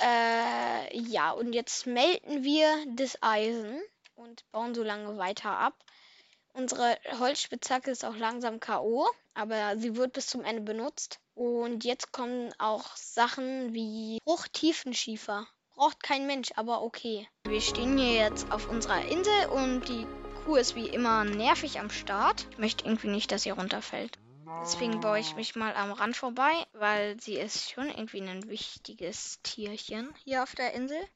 [0.00, 3.80] Äh, ja, und jetzt melden wir das Eisen
[4.14, 5.82] und bauen so lange weiter ab.
[6.56, 11.20] Unsere Holzspitzhacke ist auch langsam K.O., aber sie wird bis zum Ende benutzt.
[11.34, 15.46] Und jetzt kommen auch Sachen wie Hochtiefenschiefer.
[15.74, 17.28] Braucht kein Mensch, aber okay.
[17.44, 20.06] Wir stehen hier jetzt auf unserer Insel und die
[20.46, 22.46] Kuh ist wie immer nervig am Start.
[22.52, 24.18] Ich möchte irgendwie nicht, dass sie runterfällt.
[24.62, 29.42] Deswegen baue ich mich mal am Rand vorbei, weil sie ist schon irgendwie ein wichtiges
[29.42, 31.06] Tierchen hier auf der Insel.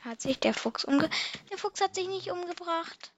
[0.00, 1.08] Hat sich der Fuchs umge...
[1.50, 3.14] Der Fuchs hat sich nicht umgebracht.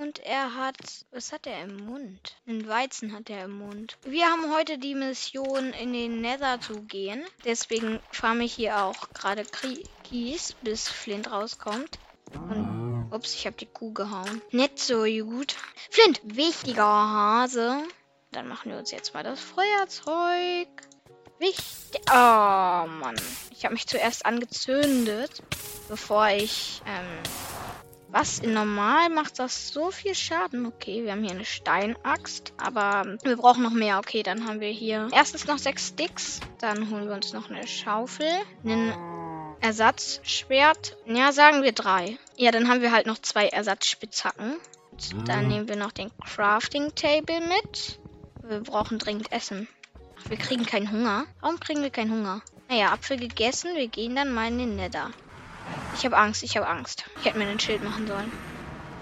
[0.00, 0.76] Und er hat...
[1.10, 2.36] Was hat er im Mund?
[2.46, 3.98] Einen Weizen hat er im Mund.
[4.02, 7.22] Wir haben heute die Mission, in den Nether zu gehen.
[7.44, 9.44] Deswegen farme ich hier auch gerade
[10.04, 11.98] Kies, bis Flint rauskommt.
[12.32, 13.10] Und...
[13.10, 14.40] Ups, ich habe die Kuh gehauen.
[14.52, 15.56] Nicht so gut.
[15.90, 17.82] Flint, wichtiger Hase.
[18.32, 20.68] Dann machen wir uns jetzt mal das Feuerzeug.
[21.38, 22.00] Wichtig.
[22.08, 22.14] Oh,
[22.86, 23.16] Mann.
[23.50, 25.42] Ich habe mich zuerst angezündet,
[25.88, 27.22] bevor ich, ähm,
[28.12, 28.42] was?
[28.42, 30.66] Normal macht das so viel Schaden.
[30.66, 32.52] Okay, wir haben hier eine Steinaxt.
[32.56, 33.98] Aber wir brauchen noch mehr.
[33.98, 36.40] Okay, dann haben wir hier erstens noch sechs Sticks.
[36.58, 38.30] Dann holen wir uns noch eine Schaufel.
[38.64, 38.92] Einen
[39.60, 40.96] Ersatzschwert.
[41.06, 42.18] Ja, sagen wir drei.
[42.36, 44.56] Ja, dann haben wir halt noch zwei Ersatzspitzhacken.
[45.24, 48.00] Dann nehmen wir noch den Crafting Table mit.
[48.42, 49.68] Wir brauchen dringend Essen.
[50.18, 51.24] Ach, wir kriegen keinen Hunger.
[51.40, 52.42] Warum kriegen wir keinen Hunger?
[52.68, 53.74] Naja, Apfel gegessen.
[53.74, 55.10] Wir gehen dann mal in den Nether.
[55.96, 57.04] Ich habe Angst, ich habe Angst.
[57.18, 58.32] Ich hätte mir ein Schild machen sollen.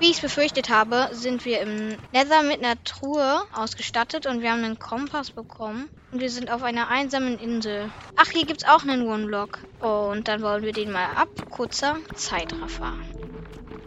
[0.00, 4.52] Wie ich es befürchtet habe, sind wir im Nether mit einer Truhe ausgestattet und wir
[4.52, 5.88] haben einen Kompass bekommen.
[6.12, 7.90] Und wir sind auf einer einsamen Insel.
[8.14, 9.58] Ach, hier gibt es auch einen One-Block.
[9.80, 11.28] Und dann wollen wir den mal ab.
[11.50, 12.92] Kurzer Zeitraffer.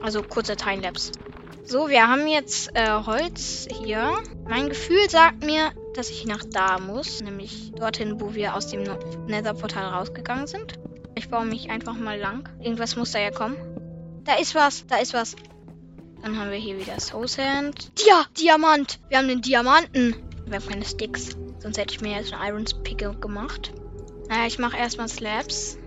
[0.02, 1.14] Also kurzer Timelapse.
[1.64, 4.12] So, wir haben jetzt äh, Holz hier.
[4.50, 7.22] Mein Gefühl sagt mir, dass ich nach da muss.
[7.22, 8.84] Nämlich dorthin, wo wir aus dem
[9.28, 10.78] Nether-Portal rausgegangen sind.
[11.22, 12.50] Ich baue mich einfach mal lang.
[12.62, 13.56] Irgendwas muss da ja kommen.
[14.24, 15.36] Da ist was, da ist was.
[16.24, 17.92] Dann haben wir hier wieder Soul Sand.
[18.08, 19.00] Ja, Diamant.
[19.08, 20.16] Wir haben den Diamanten.
[20.48, 21.38] Wir haben keine Sticks.
[21.60, 23.72] Sonst hätte ich mir jetzt einen Iron Pickle gemacht.
[24.30, 25.78] Naja, ich mache erstmal Slabs.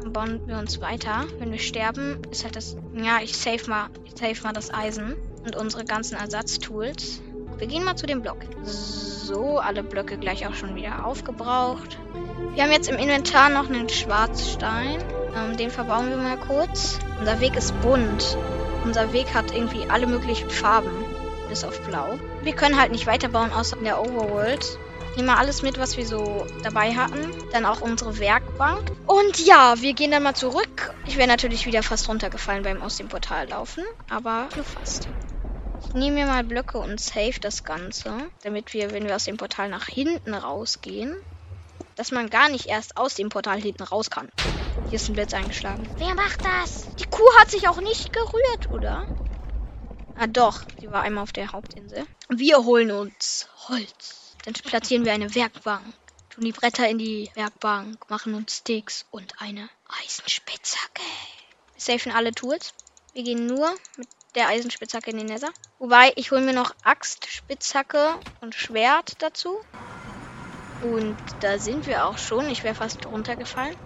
[0.00, 1.26] Dann bauen wir uns weiter.
[1.40, 2.76] Wenn wir sterben, ist halt das.
[2.94, 7.20] Ja, ich save mal, ich save mal das Eisen und unsere ganzen Ersatztools.
[7.58, 8.38] Wir gehen mal zu dem Block.
[8.62, 11.98] So, alle Blöcke gleich auch schon wieder aufgebraucht.
[12.54, 15.02] Wir haben jetzt im Inventar noch einen Schwarzstein.
[15.36, 17.00] Ähm, den verbauen wir mal kurz.
[17.18, 18.38] Unser Weg ist bunt.
[18.84, 21.04] Unser Weg hat irgendwie alle möglichen Farben.
[21.48, 22.18] Bis auf blau.
[22.42, 24.78] Wir können halt nicht weiterbauen außer in der Overworld.
[25.16, 27.32] Nehmen wir alles mit, was wir so dabei hatten.
[27.50, 28.92] Dann auch unsere Werkbank.
[29.06, 30.94] Und ja, wir gehen dann mal zurück.
[31.06, 33.82] Ich wäre natürlich wieder fast runtergefallen beim aus dem Portal laufen.
[34.08, 35.08] Aber nur fast.
[35.80, 38.30] Ich nehme mir mal Blöcke und save das Ganze.
[38.42, 41.16] Damit wir, wenn wir aus dem Portal nach hinten rausgehen,
[41.96, 44.30] dass man gar nicht erst aus dem Portal hinten raus kann.
[44.88, 45.88] Hier ist ein Blitz eingeschlagen.
[45.98, 46.86] Wer macht das?
[46.98, 49.06] Die Kuh hat sich auch nicht gerührt, oder?
[50.16, 52.06] Ah doch, sie war einmal auf der Hauptinsel.
[52.28, 54.34] Wir holen uns Holz.
[54.44, 55.84] Dann platzieren wir eine Werkbank,
[56.30, 59.68] tun die Bretter in die Werkbank, machen uns Sticks und eine
[60.02, 61.02] Eisenspitzhacke.
[61.74, 62.72] Wir safen alle Tools.
[63.12, 65.50] Wir gehen nur mit der Eisenspitzhacke in den Nether.
[65.78, 69.58] Wobei, ich hole mir noch Axt, Spitzhacke und Schwert dazu.
[70.82, 72.48] Und da sind wir auch schon.
[72.50, 73.76] Ich wäre fast runtergefallen.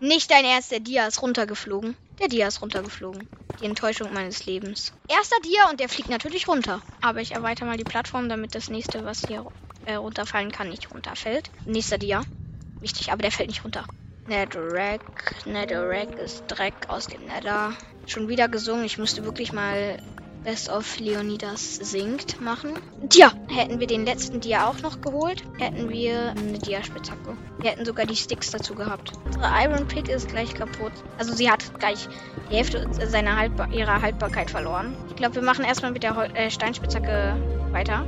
[0.00, 1.96] Nicht dein Ernst, der Dia ist runtergeflogen.
[2.18, 3.28] Der Dia ist runtergeflogen.
[3.60, 4.92] Die Enttäuschung meines Lebens.
[5.08, 6.80] Erster Dia und der fliegt natürlich runter.
[7.02, 9.46] Aber ich erweitere mal die Plattform, damit das nächste, was hier
[9.84, 11.50] äh, runterfallen kann, nicht runterfällt.
[11.66, 12.22] Nächster Dia.
[12.80, 13.84] Wichtig, aber der fällt nicht runter.
[14.26, 15.34] Netherrack.
[15.44, 17.74] Netherrack ist Dreck aus dem Nether.
[18.06, 18.84] Schon wieder gesungen.
[18.84, 19.98] Ich musste wirklich mal
[20.44, 22.72] Best of Leonidas singt machen.
[23.10, 27.36] Tja, hätten wir den letzten Dia auch noch geholt, hätten wir eine Dia-Spitzhacke.
[27.58, 29.12] Wir hätten sogar die Sticks dazu gehabt.
[29.26, 30.92] Unsere Iron Pick ist gleich kaputt.
[31.18, 32.08] Also sie hat gleich
[32.50, 34.96] die Hälfte seiner Haltbar ihrer Haltbarkeit verloren.
[35.10, 37.36] Ich glaube, wir machen erstmal mit der Hol äh, Steinspitzhacke
[37.70, 38.06] weiter.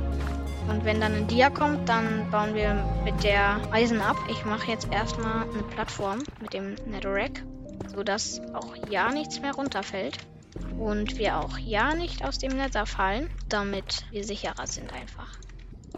[0.69, 4.15] Und wenn dann ein Dia kommt, dann bauen wir mit der Eisen ab.
[4.31, 7.43] Ich mache jetzt erstmal eine Plattform mit dem Netherrack,
[7.87, 10.17] sodass auch ja nichts mehr runterfällt.
[10.77, 15.39] Und wir auch ja nicht aus dem Nether fallen, damit wir sicherer sind einfach.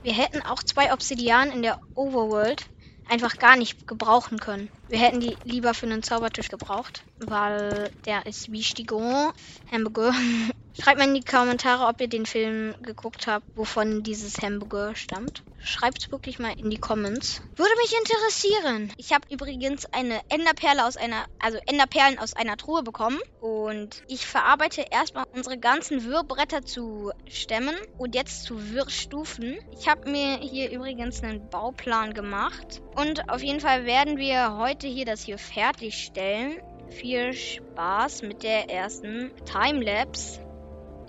[0.01, 2.67] Wir hätten auch zwei Obsidian in der Overworld
[3.09, 4.69] einfach gar nicht gebrauchen können.
[4.87, 9.31] Wir hätten die lieber für einen Zaubertisch gebraucht, weil der ist wie Stigon,
[9.71, 10.13] Hamburger.
[10.77, 15.41] Schreibt mal in die Kommentare, ob ihr den Film geguckt habt, wovon dieses Hamburger stammt.
[15.63, 17.41] Schreibt es wirklich mal in die Comments.
[17.55, 18.91] Würde mich interessieren.
[18.97, 23.19] Ich habe übrigens eine Enderperle aus einer, also Enderperlen aus einer Truhe bekommen.
[23.39, 29.57] Und ich verarbeite erstmal unsere ganzen Wirrbretter zu Stämmen und jetzt zu Wirrstufen.
[29.79, 32.81] Ich habe mir hier übrigens einen Bauplan gemacht.
[32.95, 36.57] Und auf jeden Fall werden wir heute hier das hier fertigstellen.
[36.89, 40.44] Viel Spaß mit der ersten Timelapse.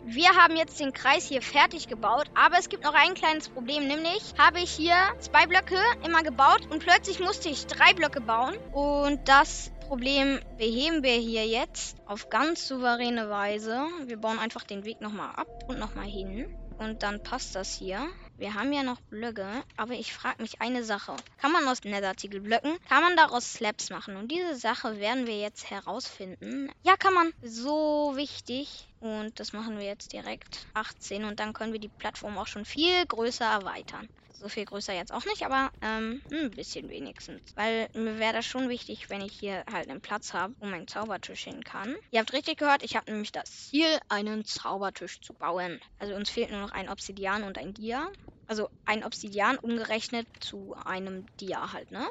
[0.09, 3.89] Wir haben jetzt den Kreis hier fertig gebaut, aber es gibt noch ein kleines Problem,
[3.89, 8.57] nämlich habe ich hier zwei Blöcke immer gebaut und plötzlich musste ich drei Blöcke bauen
[8.73, 13.85] und das Problem beheben wir hier jetzt auf ganz souveräne Weise.
[14.05, 18.09] Wir bauen einfach den Weg nochmal ab und nochmal hin und dann passt das hier.
[18.37, 21.17] Wir haben ja noch Blöcke, aber ich frage mich eine Sache.
[21.39, 24.17] Kann man aus Nether-Ziegelblöcken, kann man daraus Slabs machen?
[24.17, 26.71] Und diese Sache werden wir jetzt herausfinden.
[26.83, 27.33] Ja, kann man.
[27.43, 28.89] So wichtig.
[29.01, 32.65] Und das machen wir jetzt direkt 18 und dann können wir die Plattform auch schon
[32.65, 34.09] viel größer erweitern.
[34.39, 37.41] So viel größer jetzt auch nicht, aber ähm, ein bisschen wenigstens.
[37.55, 40.87] Weil mir wäre das schon wichtig, wenn ich hier halt einen Platz habe, wo mein
[40.87, 41.97] Zaubertisch hin kann.
[42.11, 45.81] Ihr habt richtig gehört, ich habe nämlich das Ziel, einen Zaubertisch zu bauen.
[45.99, 48.07] Also uns fehlt nur noch ein Obsidian und ein Dia.
[48.47, 52.07] Also ein Obsidian umgerechnet zu einem Dia halt, ne?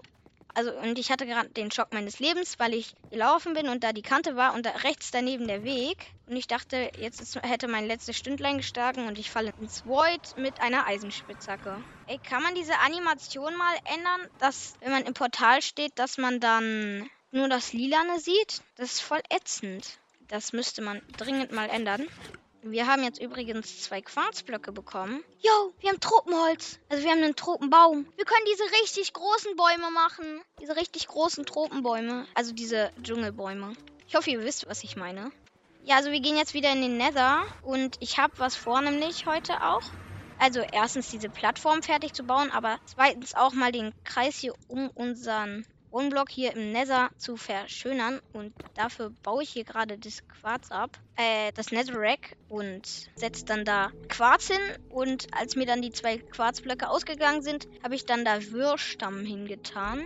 [0.56, 3.92] Also, und ich hatte gerade den Schock meines Lebens, weil ich gelaufen bin und da
[3.92, 5.98] die Kante war und da rechts daneben der Weg.
[6.28, 10.38] Und ich dachte, jetzt ist, hätte mein letztes Stündlein gestagen und ich falle ins Void
[10.38, 11.84] mit einer Eisenspitzhacke.
[12.08, 16.40] Ey, kann man diese Animation mal ändern, dass, wenn man im Portal steht, dass man
[16.40, 18.62] dann nur das Lilane sieht?
[18.78, 20.00] Das ist voll ätzend.
[20.30, 22.08] Das müsste man dringend mal ändern.
[22.68, 25.24] Wir haben jetzt übrigens zwei Quarzblöcke bekommen.
[25.38, 26.80] Jo, wir haben Tropenholz.
[26.90, 28.08] Also wir haben einen Tropenbaum.
[28.16, 30.42] Wir können diese richtig großen Bäume machen.
[30.60, 32.26] Diese richtig großen Tropenbäume.
[32.34, 33.74] Also diese Dschungelbäume.
[34.08, 35.32] Ich hoffe, ihr wisst, was ich meine.
[35.84, 37.44] Ja, also wir gehen jetzt wieder in den Nether.
[37.62, 39.84] Und ich habe was vor, nämlich heute auch.
[40.40, 44.90] Also erstens diese Plattform fertig zu bauen, aber zweitens auch mal den Kreis hier um
[44.90, 48.20] unseren Wohnblock hier im Nether zu verschönern.
[48.34, 53.64] Und dafür baue ich hier gerade das Quarz ab, äh, das Netherrack und setze dann
[53.64, 54.60] da Quarz hin.
[54.90, 60.06] Und als mir dann die zwei Quarzblöcke ausgegangen sind, habe ich dann da Wirrstamm hingetan.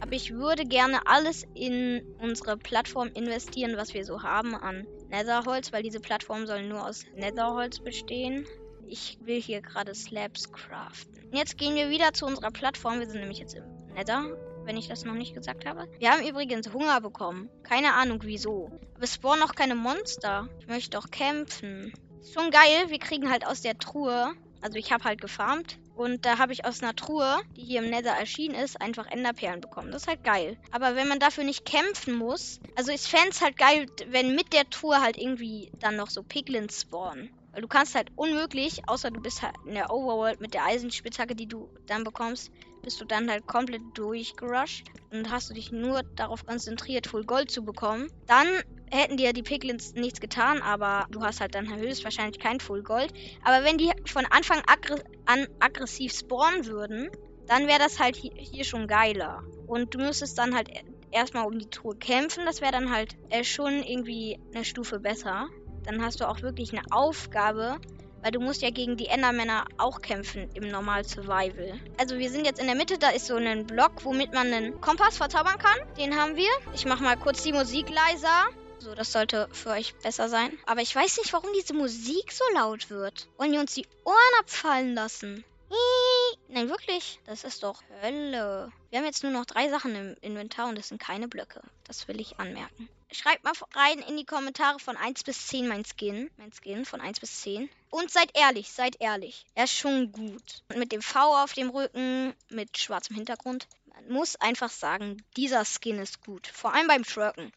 [0.00, 5.72] Aber ich würde gerne alles in unsere Plattform investieren, was wir so haben an Netherholz,
[5.74, 8.46] weil diese Plattform soll nur aus Netherholz bestehen.
[8.86, 11.30] Ich will hier gerade Slabs craften.
[11.34, 13.00] Jetzt gehen wir wieder zu unserer Plattform.
[13.00, 14.24] Wir sind nämlich jetzt im Nether
[14.68, 15.88] wenn ich das noch nicht gesagt habe.
[15.98, 17.48] Wir haben übrigens Hunger bekommen.
[17.62, 18.70] Keine Ahnung wieso.
[18.94, 20.46] Aber es spawnen noch keine Monster.
[20.60, 21.94] Ich möchte doch kämpfen.
[22.20, 22.88] Ist schon geil.
[22.88, 24.34] Wir kriegen halt aus der Truhe.
[24.60, 25.78] Also ich habe halt gefarmt.
[25.96, 29.62] Und da habe ich aus einer Truhe, die hier im Nether erschienen ist, einfach Enderperlen
[29.62, 29.90] bekommen.
[29.90, 30.58] Das ist halt geil.
[30.70, 34.52] Aber wenn man dafür nicht kämpfen muss, also ich fände es halt geil, wenn mit
[34.52, 37.30] der Truhe halt irgendwie dann noch so Piglins spawnen.
[37.52, 41.34] Weil du kannst halt unmöglich, außer du bist halt in der Overworld mit der Eisenspitzhacke,
[41.34, 42.52] die du dann bekommst,
[42.88, 47.50] bist du dann halt komplett durchgerusht und hast du dich nur darauf konzentriert, Full Gold
[47.50, 48.10] zu bekommen.
[48.26, 48.46] Dann
[48.90, 53.12] hätten dir die Piglins nichts getan, aber du hast halt dann höchstwahrscheinlich kein Full Gold.
[53.44, 57.10] Aber wenn die von Anfang aggr an aggressiv spawnen würden,
[57.46, 59.42] dann wäre das halt hier, hier, schon geiler.
[59.66, 60.70] Und du müsstest dann halt
[61.10, 62.46] erstmal um die Truhe kämpfen.
[62.46, 65.46] Das wäre dann halt äh, schon irgendwie eine Stufe besser.
[65.84, 67.76] Dann hast du auch wirklich eine Aufgabe,
[68.22, 71.80] weil du musst ja gegen die Endermänner auch kämpfen im Normal Survival.
[71.98, 74.80] Also wir sind jetzt in der Mitte, da ist so ein Block, womit man einen
[74.80, 75.78] Kompass verzaubern kann.
[75.96, 76.50] Den haben wir.
[76.74, 78.48] Ich mache mal kurz die Musik leiser.
[78.80, 80.56] So, das sollte für euch besser sein.
[80.66, 83.28] Aber ich weiß nicht, warum diese Musik so laut wird.
[83.36, 85.44] Wollen die uns die Ohren abfallen lassen?
[86.48, 87.20] Nein, wirklich.
[87.26, 88.72] Das ist doch Hölle.
[88.88, 91.60] Wir haben jetzt nur noch drei Sachen im Inventar und das sind keine Blöcke.
[91.84, 92.88] Das will ich anmerken.
[93.10, 96.30] Schreibt mal rein in die Kommentare von 1 bis 10 mein Skin.
[96.38, 97.68] Mein Skin von 1 bis 10.
[97.90, 99.44] Und seid ehrlich, seid ehrlich.
[99.54, 100.62] Er ist schon gut.
[100.68, 103.66] Und mit dem V auf dem Rücken, mit schwarzem Hintergrund.
[103.86, 106.46] Man muss einfach sagen, dieser Skin ist gut.
[106.46, 107.52] Vor allem beim Shurken.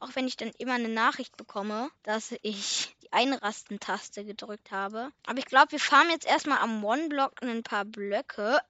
[0.00, 5.10] Auch wenn ich dann immer eine Nachricht bekomme, dass ich Einrastentaste gedrückt habe.
[5.26, 8.60] Aber ich glaube, wir farmen jetzt erstmal am One-Block ein paar Blöcke.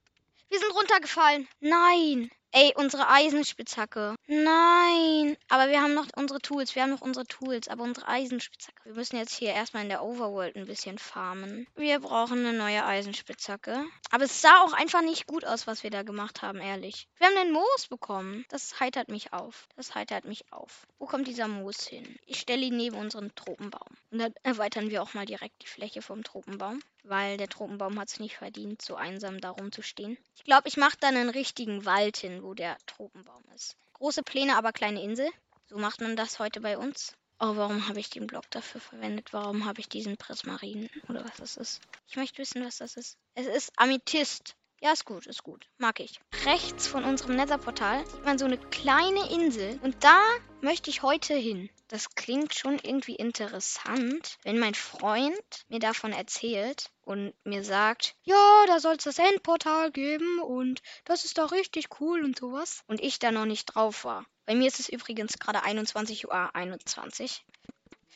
[0.48, 1.48] Wir sind runtergefallen.
[1.60, 2.30] Nein.
[2.52, 4.16] Ey, unsere Eisenspitzhacke.
[4.26, 5.36] Nein.
[5.48, 6.74] Aber wir haben noch unsere Tools.
[6.74, 7.68] Wir haben noch unsere Tools.
[7.68, 8.86] Aber unsere Eisenspitzhacke.
[8.86, 11.68] Wir müssen jetzt hier erstmal in der Overworld ein bisschen farmen.
[11.76, 13.84] Wir brauchen eine neue Eisenspitzhacke.
[14.10, 17.06] Aber es sah auch einfach nicht gut aus, was wir da gemacht haben, ehrlich.
[17.18, 18.44] Wir haben den Moos bekommen.
[18.48, 19.68] Das heitert mich auf.
[19.76, 20.88] Das heitert mich auf.
[20.98, 22.18] Wo kommt dieser Moos hin?
[22.26, 23.96] Ich stelle ihn neben unseren Tropenbaum.
[24.10, 28.08] Und dann erweitern wir auch mal direkt die Fläche vom Tropenbaum weil der Tropenbaum hat
[28.08, 30.18] es nicht verdient, so einsam darum zu stehen.
[30.36, 33.76] Ich glaube, ich mache dann einen richtigen Wald hin, wo der Tropenbaum ist.
[33.94, 35.28] Große Pläne, aber kleine Insel.
[35.68, 37.14] So macht man das heute bei uns.
[37.42, 39.32] Oh, warum habe ich den Block dafür verwendet?
[39.32, 41.80] Warum habe ich diesen Prismarin oder was das ist?
[42.06, 43.16] Ich möchte wissen, was das ist.
[43.34, 44.54] Es ist Amethyst.
[44.82, 45.68] Ja, ist gut, ist gut.
[45.76, 46.20] Mag ich.
[46.46, 49.78] Rechts von unserem Netherportal sieht man so eine kleine Insel.
[49.82, 50.18] Und da
[50.62, 51.68] möchte ich heute hin.
[51.88, 58.64] Das klingt schon irgendwie interessant, wenn mein Freund mir davon erzählt und mir sagt, ja,
[58.68, 62.82] da soll es das Endportal geben und das ist doch richtig cool und sowas.
[62.86, 64.24] Und ich da noch nicht drauf war.
[64.46, 67.44] Bei mir ist es übrigens gerade 21 Uhr 21.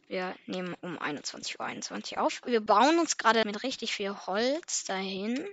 [0.07, 2.41] Wir nehmen um 21.21 Uhr 21 auf.
[2.47, 5.47] Wir bauen uns gerade mit richtig viel Holz dahin.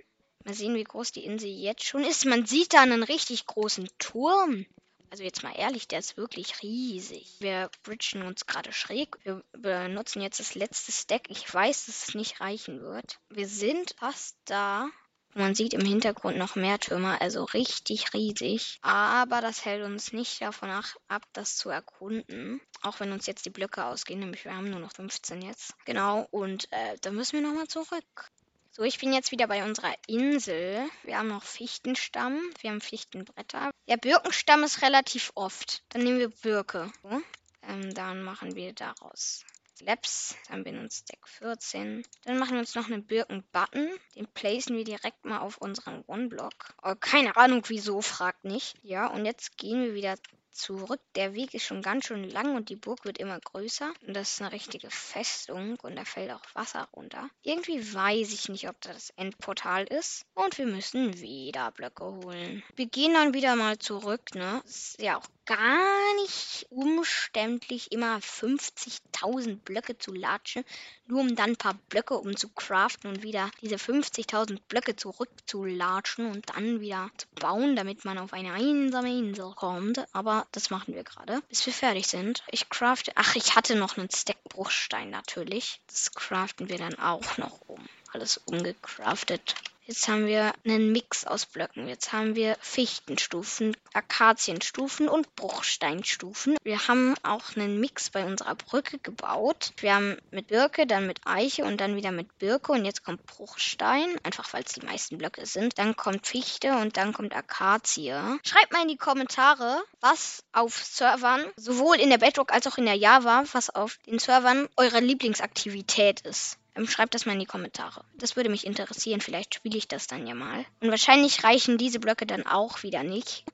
[0.44, 2.24] Mal sehen, wie groß die Insel jetzt schon ist.
[2.24, 4.66] Man sieht da einen richtig großen Turm.
[5.10, 7.36] Also jetzt mal ehrlich, der ist wirklich riesig.
[7.38, 9.18] Wir bridgen uns gerade schräg.
[9.24, 11.28] Wir benutzen jetzt das letzte Stack.
[11.28, 13.20] Ich weiß, dass es nicht reichen wird.
[13.28, 14.88] Wir sind fast da.
[15.34, 18.78] Man sieht im Hintergrund noch mehr Türme, also richtig riesig.
[18.82, 20.70] Aber das hält uns nicht davon
[21.08, 22.60] ab, das zu erkunden.
[22.82, 25.74] Auch wenn uns jetzt die Blöcke ausgehen, nämlich wir haben nur noch 15 jetzt.
[25.86, 28.30] Genau, und äh, da müssen wir nochmal zurück.
[28.74, 30.88] So, ich bin jetzt wieder bei unserer Insel.
[31.02, 32.40] Wir haben noch Fichtenstamm.
[32.62, 33.70] Wir haben Fichtenbretter.
[33.84, 35.82] Ja, Birkenstamm ist relativ oft.
[35.90, 36.90] Dann nehmen wir Birke.
[37.02, 37.20] So.
[37.68, 39.44] Ähm, dann machen wir daraus
[39.76, 40.36] Slabs.
[40.48, 42.02] Dann wir einen Stack 14.
[42.24, 43.90] Dann machen wir uns noch einen Birkenbutton.
[44.16, 46.74] Den placen wir direkt mal auf unseren One-Block.
[46.82, 48.78] Oh, keine Ahnung wieso, fragt nicht.
[48.82, 50.16] Ja, und jetzt gehen wir wieder
[50.52, 51.00] zurück.
[51.14, 53.92] Der Weg ist schon ganz schön lang und die Burg wird immer größer.
[54.06, 57.28] Und das ist eine richtige Festung und da fällt auch Wasser runter.
[57.42, 60.24] Irgendwie weiß ich nicht, ob das Endportal ist.
[60.34, 62.62] Und wir müssen wieder Blöcke holen.
[62.76, 64.62] Wir gehen dann wieder mal zurück, ne?
[64.64, 70.64] Ist ja auch gar nicht umständlich, immer 50.000 Blöcke zu latschen,
[71.06, 76.26] nur um dann ein paar Blöcke um zu craften und wieder diese 50.000 Blöcke zurückzulatschen
[76.26, 80.04] und dann wieder zu bauen, damit man auf eine einsame Insel kommt.
[80.14, 82.42] Aber das machen wir gerade, bis wir fertig sind.
[82.50, 85.80] Ich crafte, ach, ich hatte noch einen Stack Bruchstein natürlich.
[85.86, 87.88] Das craften wir dann auch noch um.
[88.12, 89.54] Alles umgecraftet.
[89.84, 91.88] Jetzt haben wir einen Mix aus Blöcken.
[91.88, 96.56] Jetzt haben wir Fichtenstufen, Akazienstufen und Bruchsteinstufen.
[96.62, 99.72] Wir haben auch einen Mix bei unserer Brücke gebaut.
[99.78, 103.26] Wir haben mit Birke, dann mit Eiche und dann wieder mit Birke und jetzt kommt
[103.26, 105.76] Bruchstein, einfach weil es die meisten Blöcke sind.
[105.78, 108.14] Dann kommt Fichte und dann kommt Akazie.
[108.44, 112.86] Schreibt mal in die Kommentare, was auf Servern, sowohl in der Bedrock als auch in
[112.86, 116.58] der Java, was auf den Servern eure Lieblingsaktivität ist.
[116.74, 118.04] Ähm, schreibt das mal in die Kommentare.
[118.14, 119.20] Das würde mich interessieren.
[119.20, 120.64] Vielleicht spiele ich das dann ja mal.
[120.80, 123.44] Und wahrscheinlich reichen diese Blöcke dann auch wieder nicht.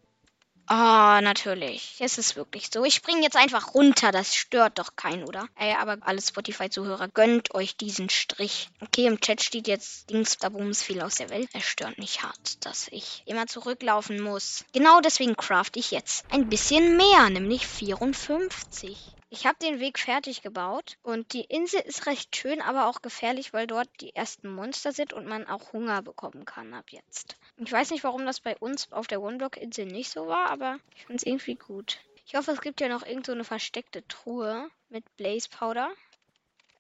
[0.71, 0.75] Oh,
[1.23, 1.97] natürlich.
[1.99, 2.85] Es ist wirklich so.
[2.85, 4.13] Ich springe jetzt einfach runter.
[4.13, 5.49] Das stört doch keinen, oder?
[5.57, 8.69] Ey, aber alle Spotify-Zuhörer, gönnt euch diesen Strich.
[8.83, 11.49] Okay, im Chat steht jetzt Dings da Bums viel aus der Welt.
[11.55, 14.67] Es stört mich hart, dass ich immer zurücklaufen muss.
[14.75, 18.99] Genau deswegen craft ich jetzt ein bisschen mehr, nämlich 54.
[19.31, 23.53] Ich habe den Weg fertig gebaut und die Insel ist recht schön, aber auch gefährlich,
[23.53, 27.37] weil dort die ersten Monster sind und man auch Hunger bekommen kann ab jetzt.
[27.59, 31.05] Ich weiß nicht, warum das bei uns auf der One-Block-Insel nicht so war, aber ich
[31.05, 31.99] finde es irgendwie gut.
[32.25, 35.91] Ich hoffe, es gibt ja noch irgend so eine versteckte Truhe mit Blaze Powder,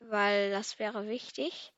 [0.01, 1.73] weil das wäre wichtig.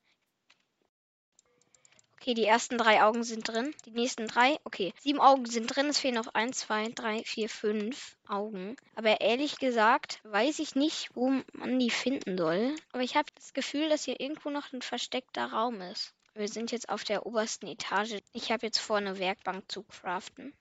[2.21, 3.75] Okay, die ersten drei Augen sind drin.
[3.87, 4.59] Die nächsten drei.
[4.65, 5.87] Okay, sieben Augen sind drin.
[5.87, 8.77] Es fehlen noch eins, zwei, drei, vier, fünf Augen.
[8.95, 12.77] Aber ehrlich gesagt, weiß ich nicht, wo man die finden soll.
[12.93, 16.13] Aber ich habe das Gefühl, dass hier irgendwo noch ein versteckter Raum ist.
[16.35, 18.19] Wir sind jetzt auf der obersten Etage.
[18.35, 20.53] Ich habe jetzt vor, eine Werkbank zu craften.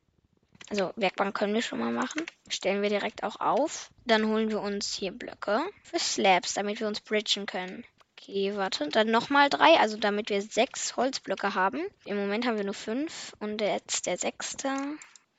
[0.69, 2.26] Also Werkbank können wir schon mal machen.
[2.48, 3.91] Stellen wir direkt auch auf.
[4.06, 7.84] Dann holen wir uns hier Blöcke für Slabs, damit wir uns bridgen können.
[8.22, 8.90] Okay, warte.
[8.90, 11.80] Dann nochmal drei, also damit wir sechs Holzblöcke haben.
[12.06, 14.70] Im Moment haben wir nur fünf und jetzt der sechste.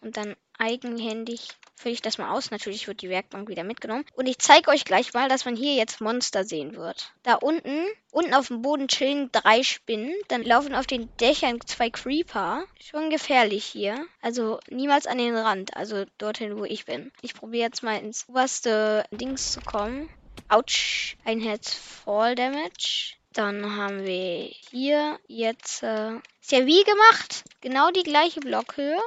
[0.01, 2.51] Und dann eigenhändig fülle ich das mal aus.
[2.51, 4.07] Natürlich wird die Werkbank wieder mitgenommen.
[4.15, 7.13] Und ich zeige euch gleich mal, dass man hier jetzt Monster sehen wird.
[7.23, 10.15] Da unten, unten auf dem Boden chillen drei Spinnen.
[10.29, 12.65] Dann laufen auf den Dächern zwei Creeper.
[12.83, 14.07] Schon gefährlich hier.
[14.23, 17.13] Also niemals an den Rand, also dorthin, wo ich bin.
[17.21, 20.09] Ich probiere jetzt mal ins oberste Dings zu kommen.
[20.51, 21.17] Autsch.
[21.25, 23.15] Ein Herz Fall Damage.
[23.33, 25.85] Dann haben wir hier jetzt.
[25.85, 27.45] Äh, ist ja wie gemacht.
[27.61, 28.99] Genau die gleiche Blockhöhe.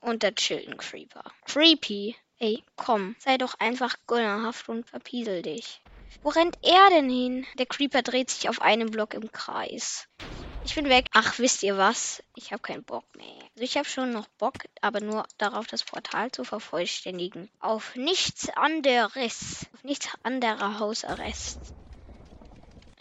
[0.00, 1.22] Und der Chilton Creeper.
[1.46, 2.16] Creepy.
[2.40, 3.14] Ey, komm.
[3.20, 5.80] Sei doch einfach gönnerhaft und verpiesel dich.
[6.22, 7.46] Wo rennt er denn hin?
[7.56, 10.08] Der Creeper dreht sich auf einem Block im Kreis.
[10.68, 11.06] Ich bin weg.
[11.14, 12.22] Ach, wisst ihr was?
[12.34, 13.24] Ich habe keinen Bock mehr.
[13.54, 14.52] Also ich habe schon noch Bock,
[14.82, 17.48] aber nur darauf, das Portal zu vervollständigen.
[17.58, 19.64] Auf nichts anderes.
[19.72, 21.58] Auf nichts anderer Hausarrest.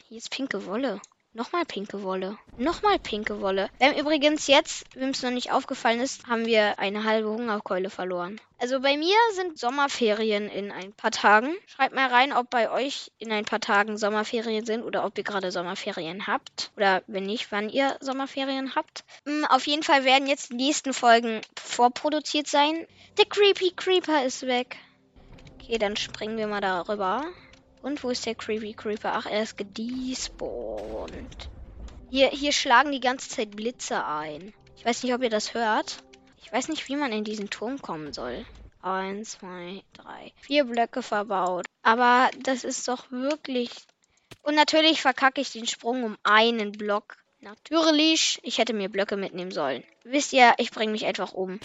[0.08, 1.02] Hier ist pinke Wolle.
[1.38, 2.36] Nochmal pinke Wolle.
[2.58, 3.70] Nochmal pinke Wolle.
[3.78, 7.92] Wir haben übrigens jetzt, wem es noch nicht aufgefallen ist, haben wir eine halbe Hungerkeule
[7.92, 8.42] verloren.
[8.58, 11.56] Also bei mir sind Sommerferien in ein paar Tagen.
[11.68, 15.24] Schreibt mal rein, ob bei euch in ein paar Tagen Sommerferien sind oder ob ihr
[15.24, 16.72] gerade Sommerferien habt.
[16.76, 19.04] Oder wenn nicht, wann ihr Sommerferien habt.
[19.28, 22.88] Hm, auf jeden Fall werden jetzt die nächsten Folgen vorproduziert sein.
[23.20, 24.78] Der Creepy Creeper ist weg.
[25.62, 27.26] Okay, dann springen wir mal darüber.
[27.82, 29.14] Und wo ist der Creepy Creeper?
[29.14, 31.50] Ach, er ist gedespawnt.
[32.10, 34.54] Hier, hier schlagen die ganze Zeit Blitze ein.
[34.78, 36.04] Ich weiß nicht, ob ihr das hört.
[36.42, 38.46] Ich weiß nicht, wie man in diesen Turm kommen soll.
[38.82, 40.32] Eins, zwei, drei.
[40.40, 41.66] Vier Blöcke verbaut.
[41.82, 43.70] Aber das ist doch wirklich.
[44.44, 47.18] Und natürlich verkacke ich den Sprung um einen Block.
[47.42, 48.40] Natürlich.
[48.44, 49.84] Ich hätte mir Blöcke mitnehmen sollen.
[50.04, 51.60] Wisst ihr, ich bringe mich einfach um.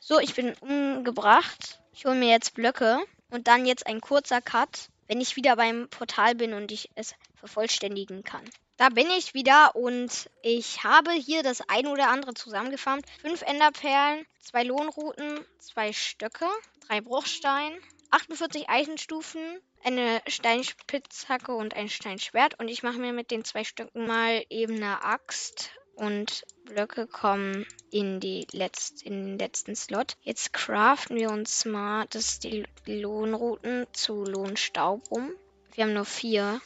[0.00, 1.80] So, ich bin umgebracht.
[1.92, 2.98] Ich hole mir jetzt Blöcke.
[3.30, 7.14] Und dann jetzt ein kurzer Cut wenn ich wieder beim Portal bin und ich es
[7.34, 8.44] vervollständigen kann.
[8.76, 13.04] Da bin ich wieder und ich habe hier das ein oder andere zusammengefarmt.
[13.20, 16.46] Fünf Enderperlen, zwei Lohnrouten, zwei Stöcke,
[16.86, 17.76] drei Bruchstein,
[18.10, 22.58] 48 Eichenstufen, eine Steinspitzhacke und ein Steinschwert.
[22.60, 27.66] Und ich mache mir mit den zwei Stücken mal eben eine Axt und Blöcke kommen
[27.90, 30.16] in, die letzt, in den letzten Slot.
[30.22, 35.32] Jetzt craften wir uns mal das die Lohnrouten zu Lohnstaub um.
[35.74, 36.60] Wir haben nur vier.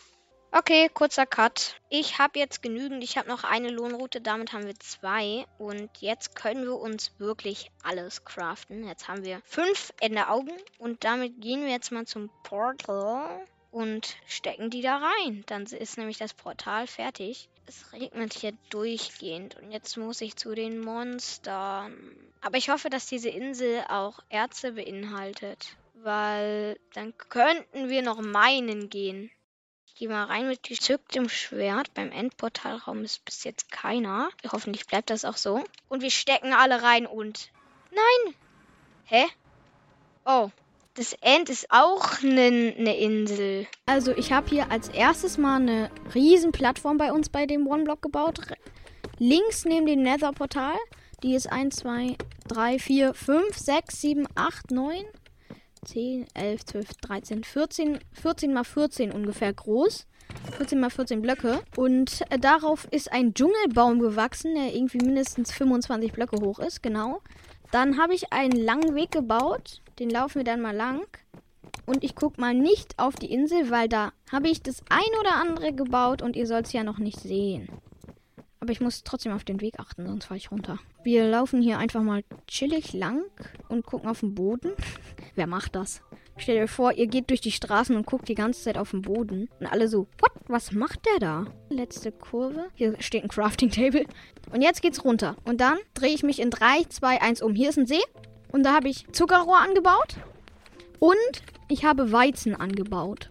[0.55, 1.81] Okay, kurzer Cut.
[1.89, 3.03] Ich habe jetzt genügend.
[3.03, 5.47] Ich habe noch eine Lohnroute, damit haben wir zwei.
[5.57, 8.87] Und jetzt können wir uns wirklich alles craften.
[8.87, 10.53] Jetzt haben wir fünf Enderaugen.
[10.77, 15.43] Und damit gehen wir jetzt mal zum Portal und stecken die da rein.
[15.47, 17.49] Dann ist nämlich das Portal fertig.
[17.67, 22.17] Es regnet hier durchgehend und jetzt muss ich zu den Monstern.
[22.41, 28.91] Aber ich hoffe, dass diese Insel auch Erze beinhaltet, weil dann könnten wir noch meinen
[28.91, 29.31] gehen.
[29.87, 31.93] Ich gehe mal rein mit gezücktem Schwert.
[31.95, 34.31] Beim Endportalraum ist bis jetzt keiner.
[34.51, 35.63] Hoffentlich bleibt das auch so.
[35.89, 37.51] Und wir stecken alle rein und...
[37.91, 38.35] Nein!
[39.05, 39.27] Hä?
[40.25, 40.51] Oh,
[40.95, 43.67] das End ist auch eine ne Insel.
[43.87, 48.03] Also ich habe hier als erstes mal eine riesen Plattform bei uns bei dem One-Block
[48.03, 48.41] gebaut.
[49.19, 50.77] Links neben dem Nether-Portal.
[51.23, 52.17] Die ist 1, 2,
[52.49, 55.05] 3, 4, 5, 6, 7, 8, 9,
[55.87, 60.07] 10, 11, 12, 13, 14, 14 mal 14 ungefähr groß.
[60.57, 61.61] 14 mal 14 Blöcke.
[61.77, 67.21] Und äh, darauf ist ein Dschungelbaum gewachsen, der irgendwie mindestens 25 Blöcke hoch ist, genau.
[67.71, 69.81] Dann habe ich einen langen Weg gebaut.
[69.99, 71.07] Den laufen wir dann mal lang.
[71.87, 75.35] Und ich gucke mal nicht auf die Insel, weil da habe ich das ein oder
[75.35, 77.69] andere gebaut und ihr sollt es ja noch nicht sehen.
[78.61, 80.79] Aber ich muss trotzdem auf den Weg achten, sonst falle ich runter.
[81.03, 83.25] Wir laufen hier einfach mal chillig lang
[83.69, 84.71] und gucken auf den Boden.
[85.35, 86.01] Wer macht das?
[86.37, 89.03] Stell dir vor, ihr geht durch die Straßen und guckt die ganze Zeit auf den
[89.03, 89.49] Boden.
[89.61, 90.33] Und alle so, what?
[90.47, 91.47] Was macht der da?
[91.71, 92.67] Letzte Kurve.
[92.75, 94.05] Hier steht ein Crafting Table.
[94.53, 95.37] Und jetzt geht's runter.
[95.45, 97.55] Und dann drehe ich mich in 3, 2, 1 um.
[97.55, 98.03] Hier ist ein See.
[98.53, 100.17] Und da habe ich Zuckerrohr angebaut.
[100.99, 103.31] Und ich habe Weizen angebaut.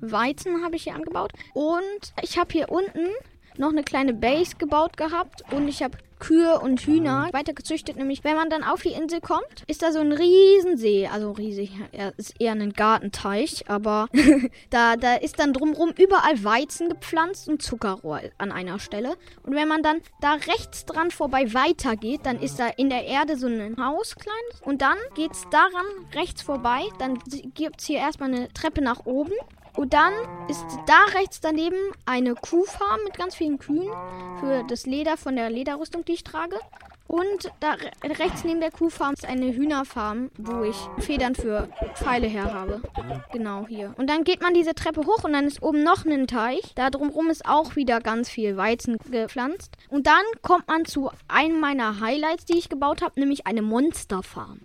[0.00, 1.32] Weizen habe ich hier angebaut.
[1.54, 3.08] Und ich habe hier unten
[3.56, 5.42] noch eine kleine Base gebaut gehabt.
[5.52, 7.96] Und ich habe Kühe und Hühner weiter gezüchtet.
[7.96, 11.08] Nämlich, wenn man dann auf die Insel kommt, ist da so ein Riesensee.
[11.08, 14.06] Also riesig, er ist eher ein Gartenteich, aber
[14.70, 19.16] da, da ist dann drumrum überall Weizen gepflanzt und Zuckerrohr an einer Stelle.
[19.42, 23.36] Und wenn man dann da rechts dran vorbei weitergeht, dann ist da in der Erde
[23.36, 24.62] so ein Haus kleines.
[24.62, 26.82] Und dann geht es daran rechts vorbei.
[27.00, 27.18] Dann
[27.54, 29.32] gibt es hier erstmal eine Treppe nach oben.
[29.76, 30.12] Und dann
[30.48, 33.90] ist da rechts daneben eine Kuhfarm mit ganz vielen Kühen
[34.40, 36.58] für das Leder von der Lederrüstung, die ich trage.
[37.12, 42.54] Und da rechts neben der Kuhfarm ist eine Hühnerfarm, wo ich Federn für Pfeile her
[42.54, 42.80] habe.
[43.32, 43.92] Genau hier.
[43.98, 46.72] Und dann geht man diese Treppe hoch und dann ist oben noch ein Teich.
[46.74, 49.76] Da drumherum ist auch wieder ganz viel Weizen gepflanzt.
[49.90, 54.60] Und dann kommt man zu einem meiner Highlights, die ich gebaut habe, nämlich eine Monsterfarm.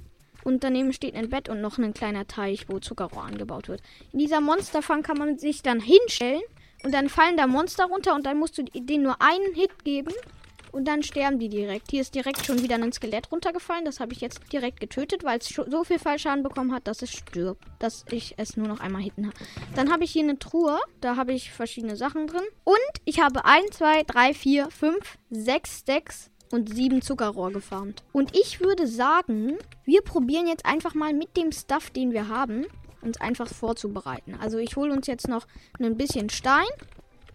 [0.47, 3.81] Und daneben steht ein Bett und noch ein kleiner Teich, wo Zuckerrohr angebaut wird.
[4.13, 6.39] In dieser Monsterfang kann man sich dann hinstellen
[6.85, 10.13] und dann fallen da Monster runter und dann musst du denen nur einen Hit geben.
[10.71, 11.91] und dann sterben die direkt.
[11.91, 13.83] Hier ist direkt schon wieder ein Skelett runtergefallen.
[13.83, 17.11] Das habe ich jetzt direkt getötet, weil es so viel Fallschaden bekommen hat, dass es
[17.11, 17.65] stirbt.
[17.79, 19.35] Dass ich es nur noch einmal hitten habe.
[19.75, 20.79] Dann habe ich hier eine Truhe.
[21.01, 22.43] Da habe ich verschiedene Sachen drin.
[22.63, 28.03] Und ich habe 1, 2, 3, 4, 5, 6 Stacks und sieben Zuckerrohr gefarmt.
[28.13, 32.65] Und ich würde sagen, wir probieren jetzt einfach mal mit dem Stuff, den wir haben,
[33.01, 34.35] uns einfach vorzubereiten.
[34.41, 35.47] Also ich hole uns jetzt noch
[35.79, 36.65] ein bisschen Stein.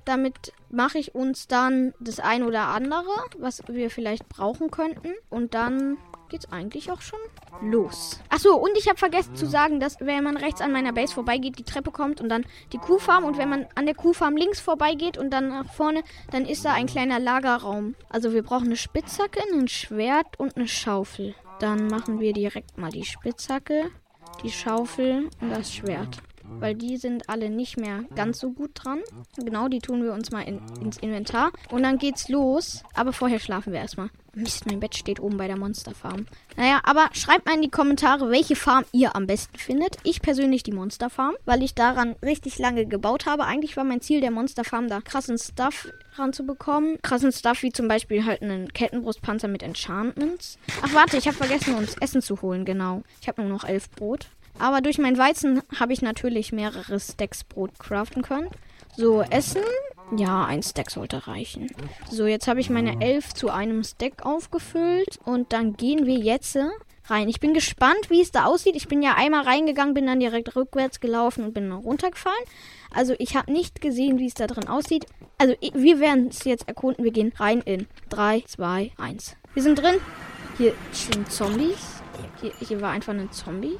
[0.04, 5.12] Damit mache ich uns dann das ein oder andere, was wir vielleicht brauchen könnten.
[5.30, 5.96] Und dann
[6.32, 7.20] geht's eigentlich auch schon
[7.62, 8.20] los.
[8.30, 11.58] Achso, und ich habe vergessen zu sagen, dass wenn man rechts an meiner Base vorbeigeht,
[11.58, 13.24] die Treppe kommt und dann die Kuhfarm.
[13.24, 16.72] Und wenn man an der Kuhfarm links vorbeigeht und dann nach vorne, dann ist da
[16.72, 17.94] ein kleiner Lagerraum.
[18.08, 21.34] Also wir brauchen eine Spitzhacke, ein Schwert und eine Schaufel.
[21.60, 23.90] Dann machen wir direkt mal die Spitzhacke,
[24.42, 26.22] die Schaufel und das Schwert
[26.60, 29.00] weil die sind alle nicht mehr ganz so gut dran.
[29.36, 31.50] Genau, die tun wir uns mal in, ins Inventar.
[31.70, 32.82] Und dann geht's los.
[32.94, 34.10] Aber vorher schlafen wir erstmal.
[34.34, 36.26] Mist, mein Bett steht oben bei der Monsterfarm.
[36.56, 39.96] Naja, aber schreibt mal in die Kommentare, welche Farm ihr am besten findet.
[40.04, 43.44] Ich persönlich die Monsterfarm, weil ich daran richtig lange gebaut habe.
[43.44, 46.98] Eigentlich war mein Ziel der Monsterfarm, da krassen Stuff ranzubekommen.
[47.02, 50.58] Krassen Stuff wie zum Beispiel halt einen Kettenbrustpanzer mit Enchantments.
[50.80, 53.02] Ach warte, ich habe vergessen, uns Essen zu holen, genau.
[53.20, 54.28] Ich habe nur noch elf Brot.
[54.62, 58.48] Aber durch mein Weizen habe ich natürlich mehrere Stacks Brot craften können.
[58.96, 59.64] So, Essen.
[60.16, 61.66] Ja, ein Stack sollte reichen.
[62.08, 65.18] So, jetzt habe ich meine elf zu einem Stack aufgefüllt.
[65.24, 66.56] Und dann gehen wir jetzt
[67.06, 67.28] rein.
[67.28, 68.76] Ich bin gespannt, wie es da aussieht.
[68.76, 72.44] Ich bin ja einmal reingegangen, bin dann direkt rückwärts gelaufen und bin runtergefallen.
[72.92, 75.06] Also ich habe nicht gesehen, wie es da drin aussieht.
[75.38, 77.02] Also wir werden es jetzt erkunden.
[77.02, 79.36] Wir gehen rein in 3, 2, 1.
[79.54, 79.96] Wir sind drin.
[80.56, 82.00] Hier sind Zombies.
[82.40, 83.76] Hier, hier war einfach ein Zombie.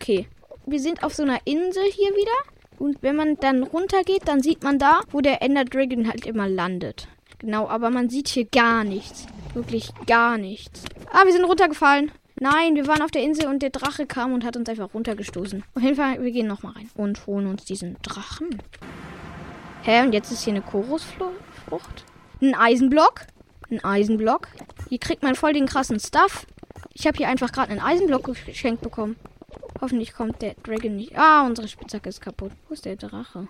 [0.00, 0.28] Okay.
[0.66, 2.52] Wir sind auf so einer Insel hier wieder.
[2.78, 6.48] Und wenn man dann runtergeht, dann sieht man da, wo der Ender Dragon halt immer
[6.48, 7.08] landet.
[7.38, 9.26] Genau, aber man sieht hier gar nichts.
[9.54, 10.84] Wirklich gar nichts.
[11.10, 12.12] Ah, wir sind runtergefallen.
[12.38, 15.64] Nein, wir waren auf der Insel und der Drache kam und hat uns einfach runtergestoßen.
[15.74, 18.62] Auf jeden Fall, wir gehen nochmal rein und holen uns diesen Drachen.
[19.82, 22.04] Hä, und jetzt ist hier eine Chorusfrucht.
[22.42, 23.22] Ein Eisenblock.
[23.70, 24.48] Ein Eisenblock.
[24.90, 26.46] Hier kriegt man voll den krassen Stuff.
[26.92, 29.16] Ich habe hier einfach gerade einen Eisenblock geschenkt bekommen.
[29.80, 31.16] Hoffentlich kommt der Dragon nicht.
[31.16, 32.52] Ah, unsere Spitzhacke ist kaputt.
[32.68, 33.48] Wo ist der Drache?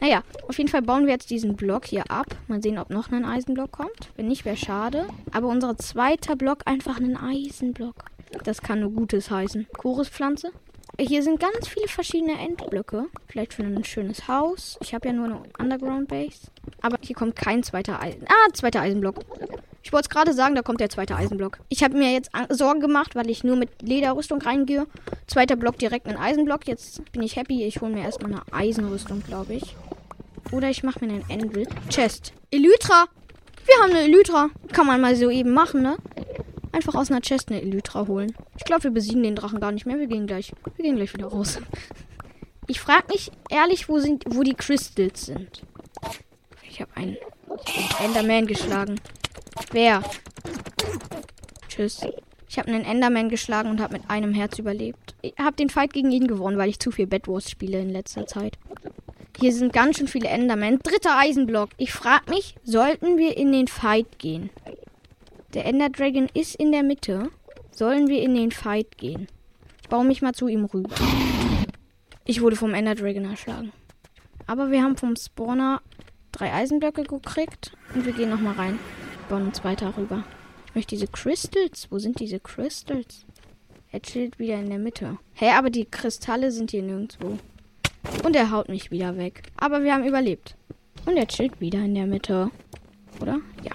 [0.00, 2.26] Naja, auf jeden Fall bauen wir jetzt diesen Block hier ab.
[2.48, 4.10] Mal sehen, ob noch ein Eisenblock kommt.
[4.16, 5.06] Wenn nicht, wäre schade.
[5.32, 8.06] Aber unser zweiter Block einfach ein Eisenblock.
[8.44, 9.66] Das kann nur Gutes heißen.
[9.76, 10.52] Choruspflanze.
[10.98, 13.06] Hier sind ganz viele verschiedene Endblöcke.
[13.28, 14.78] Vielleicht für ein schönes Haus.
[14.82, 16.48] Ich habe ja nur eine Underground Base.
[16.82, 18.24] Aber hier kommt kein zweiter Eisen.
[18.28, 19.16] Ah, zweiter Eisenblock.
[19.82, 21.58] Ich wollte es gerade sagen, da kommt der zweite Eisenblock.
[21.68, 24.86] Ich habe mir jetzt Sorgen gemacht, weil ich nur mit Lederrüstung reingehe.
[25.26, 26.66] Zweiter Block direkt ein Eisenblock.
[26.66, 27.64] Jetzt bin ich happy.
[27.64, 29.76] Ich hole mir erstmal eine Eisenrüstung, glaube ich.
[30.52, 31.66] Oder ich mache mir einen Anvil.
[31.88, 32.32] Chest.
[32.50, 33.06] Elytra!
[33.64, 34.50] Wir haben eine Elytra.
[34.72, 35.96] Kann man mal so eben machen, ne?
[36.72, 38.34] Einfach aus einer Chest eine Elytra holen.
[38.56, 39.98] Ich glaube, wir besiegen den Drachen gar nicht mehr.
[39.98, 40.52] Wir gehen gleich.
[40.76, 41.58] Wir gehen gleich wieder raus.
[42.66, 45.62] Ich frage mich ehrlich, wo sind, wo die Crystals sind.
[46.62, 47.16] Ich habe einen,
[47.98, 49.00] einen Enderman geschlagen.
[49.72, 50.02] Wer?
[51.68, 52.06] Tschüss.
[52.48, 55.14] Ich habe einen Enderman geschlagen und habe mit einem Herz überlebt.
[55.22, 57.90] Ich habe den Fight gegen ihn gewonnen, weil ich zu viel Bed Wars spiele in
[57.90, 58.58] letzter Zeit.
[59.40, 60.78] Hier sind ganz schön viele Endermen.
[60.80, 61.70] Dritter Eisenblock.
[61.76, 64.50] Ich frage mich, sollten wir in den Fight gehen?
[65.54, 67.30] Der Ender Dragon ist in der Mitte.
[67.70, 69.26] Sollen wir in den Fight gehen?
[69.82, 70.94] Ich baue mich mal zu ihm rüber.
[72.24, 73.72] Ich wurde vom Ender Dragon erschlagen.
[74.46, 75.80] Aber wir haben vom Spawner
[76.32, 78.78] drei Eisenblöcke gekriegt und wir gehen nochmal rein
[79.30, 80.24] bauen uns weiter rüber.
[80.66, 81.86] Ich möchte diese Crystals.
[81.90, 83.24] Wo sind diese Crystals?
[83.92, 85.18] Er chillt wieder in der Mitte.
[85.34, 87.38] Hä, hey, aber die Kristalle sind hier nirgendwo.
[88.24, 89.44] Und er haut mich wieder weg.
[89.56, 90.56] Aber wir haben überlebt.
[91.06, 92.50] Und er chillt wieder in der Mitte.
[93.20, 93.40] Oder?
[93.62, 93.72] Ja,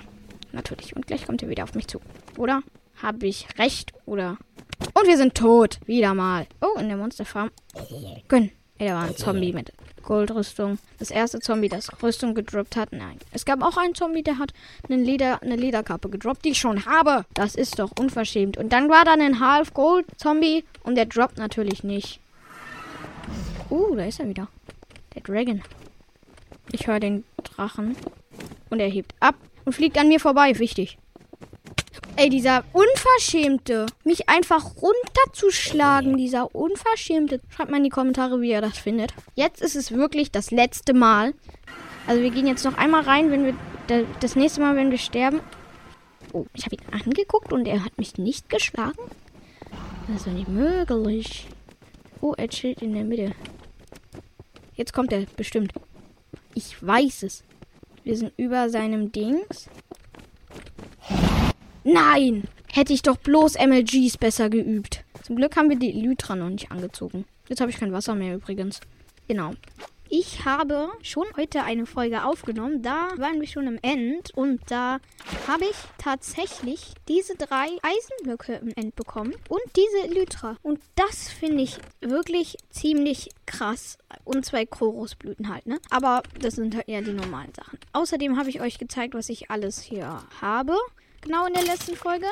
[0.56, 0.96] natürlich.
[0.96, 2.02] Und gleich kommt er wieder auf mich zu.
[2.38, 2.62] Oder?
[3.02, 3.94] Habe ich recht?
[4.06, 4.38] Oder?
[4.94, 5.80] Und wir sind tot.
[5.86, 6.48] Wieder mal.
[6.62, 7.52] Oh, in der Monsterfarm.
[8.28, 8.52] Gönn.
[8.78, 9.72] Ey, da war ein Zombie mit
[10.04, 10.80] Goldrüstung.
[11.00, 12.92] Das erste Zombie, das Rüstung gedroppt hat.
[12.92, 13.18] Nein.
[13.32, 14.54] Es gab auch einen Zombie, der hat
[14.90, 17.26] eine, Leder, eine Lederkappe gedroppt, die ich schon habe.
[17.34, 18.58] Das ist doch unverschämt.
[18.58, 22.20] Und dann war da ein Half-Gold-Zombie und der droppt natürlich nicht.
[23.70, 24.48] Uh, da ist er wieder.
[25.16, 25.62] Der Dragon.
[26.72, 27.96] Ich höre den Drachen.
[28.70, 29.36] Und er hebt ab
[29.66, 30.58] und fliegt an mir vorbei.
[30.60, 30.98] Wichtig.
[32.18, 33.88] Ey, dieser Unverschämte.
[34.06, 36.16] Mich einfach runterzuschlagen.
[36.16, 37.42] Dieser Unverschämte.
[37.50, 39.14] Schreibt mal in die Kommentare, wie ihr das findet.
[39.36, 41.34] Jetzt ist es wirklich das letzte Mal.
[42.08, 43.56] Also wir gehen jetzt noch einmal rein, wenn wir.
[44.20, 45.42] Das nächste Mal, wenn wir sterben.
[46.34, 48.98] Oh, ich habe ihn angeguckt und er hat mich nicht geschlagen.
[50.08, 51.48] Das ist doch nicht möglich.
[52.22, 53.34] Oh, er chillt in der Mitte.
[54.76, 55.74] Jetzt kommt er bestimmt.
[56.54, 57.44] Ich weiß es.
[58.06, 59.68] Wir sind über seinem Dings.
[61.84, 62.44] Nein!
[62.72, 65.04] Hätte ich doch bloß MLGs besser geübt.
[65.24, 67.26] Zum Glück haben wir die Elytra noch nicht angezogen.
[67.50, 68.80] Jetzt habe ich kein Wasser mehr übrigens.
[69.28, 69.54] Genau.
[70.10, 72.84] Ich habe schon heute eine Folge aufgenommen.
[72.84, 75.00] Da waren wir schon im End und da
[75.48, 80.58] habe ich tatsächlich diese drei Eisenblöcke im End bekommen und diese Elytra.
[80.62, 83.98] Und das finde ich wirklich ziemlich krass.
[84.24, 85.80] Und zwei Chorusblüten halt, ne?
[85.90, 87.80] Aber das sind halt eher die normalen Sachen.
[87.94, 90.76] Außerdem habe ich euch gezeigt, was ich alles hier habe.
[91.22, 92.28] Genau in der letzten Folge.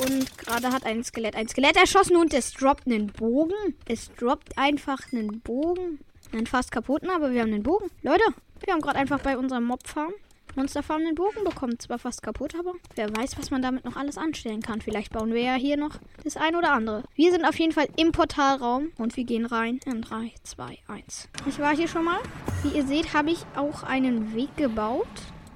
[0.00, 3.76] Und gerade hat ein Skelett ein Skelett erschossen und es droppt einen Bogen.
[3.86, 6.00] Es droppt einfach einen Bogen.
[6.32, 7.90] Einen fast kaputten, aber wir haben den Bogen.
[8.02, 8.24] Leute,
[8.64, 10.12] wir haben gerade einfach bei unserer Mob-Farm
[10.54, 11.78] Monsterfarm den Bogen bekommen.
[11.78, 14.80] Zwar fast kaputt, aber wer weiß, was man damit noch alles anstellen kann.
[14.80, 17.04] Vielleicht bauen wir ja hier noch das ein oder andere.
[17.14, 21.28] Wir sind auf jeden Fall im Portalraum und wir gehen rein in 3, 2, 1.
[21.46, 22.20] Ich war hier schon mal.
[22.62, 25.06] Wie ihr seht, habe ich auch einen Weg gebaut.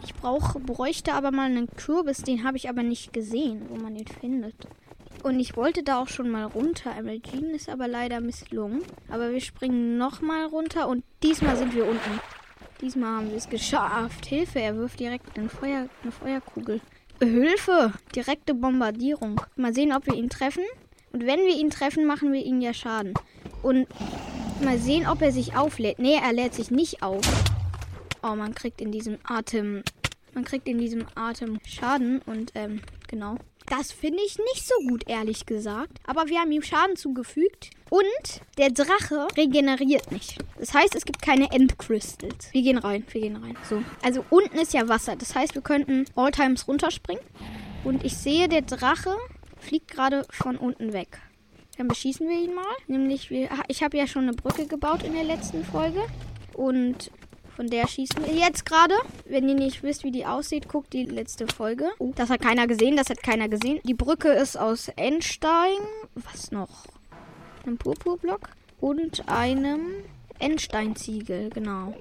[0.02, 3.94] Ich brauche, bräuchte aber mal einen Kürbis, den habe ich aber nicht gesehen, wo man
[3.94, 4.54] den findet.
[5.22, 6.94] Und ich wollte da auch schon mal runter.
[6.96, 8.82] Emergine ist aber leider misslungen.
[9.08, 12.20] Aber wir springen nochmal runter und diesmal sind wir unten.
[12.80, 14.26] Diesmal haben wir es geschafft.
[14.26, 16.80] Hilfe, er wirft direkt ein Feuer, eine Feuerkugel.
[17.22, 17.92] Hilfe!
[18.14, 19.40] Direkte Bombardierung.
[19.56, 20.64] Mal sehen, ob wir ihn treffen.
[21.12, 23.14] Und wenn wir ihn treffen, machen wir ihn ja Schaden.
[23.62, 23.88] Und
[24.62, 25.98] mal sehen, ob er sich auflädt.
[25.98, 27.24] Nee, er lädt sich nicht auf.
[28.22, 29.82] Oh, man kriegt in diesem Atem.
[30.34, 33.36] Man kriegt in diesem Atem Schaden und ähm, genau.
[33.66, 35.98] Das finde ich nicht so gut, ehrlich gesagt.
[36.06, 37.70] Aber wir haben ihm Schaden zugefügt.
[37.88, 40.38] Und der Drache regeneriert nicht.
[40.58, 42.52] Das heißt, es gibt keine Endcrystals.
[42.52, 43.56] Wir gehen rein, wir gehen rein.
[43.68, 43.82] So.
[44.02, 45.14] Also unten ist ja Wasser.
[45.14, 47.22] Das heißt, wir könnten Alltimes runterspringen.
[47.84, 49.16] Und ich sehe, der Drache
[49.58, 51.20] fliegt gerade von unten weg.
[51.76, 52.64] Dann beschießen wir ihn mal.
[52.88, 56.02] Nämlich, wir, ich habe ja schon eine Brücke gebaut in der letzten Folge.
[56.54, 57.10] Und
[57.56, 58.94] von der schießen wir jetzt gerade.
[59.24, 61.90] Wenn ihr nicht wisst, wie die aussieht, guckt die letzte Folge.
[61.98, 63.80] Oh, das hat keiner gesehen, das hat keiner gesehen.
[63.84, 65.78] Die Brücke ist aus Endstein.
[66.14, 66.84] Was noch?
[67.64, 70.04] Einem Purpurblock und einem
[70.38, 71.94] Endsteinziegel, genau.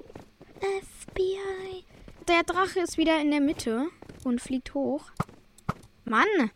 [0.60, 1.84] FBI.
[2.28, 3.86] Der Drache ist wieder in der Mitte
[4.24, 5.10] und fliegt hoch.
[6.04, 6.50] Mann!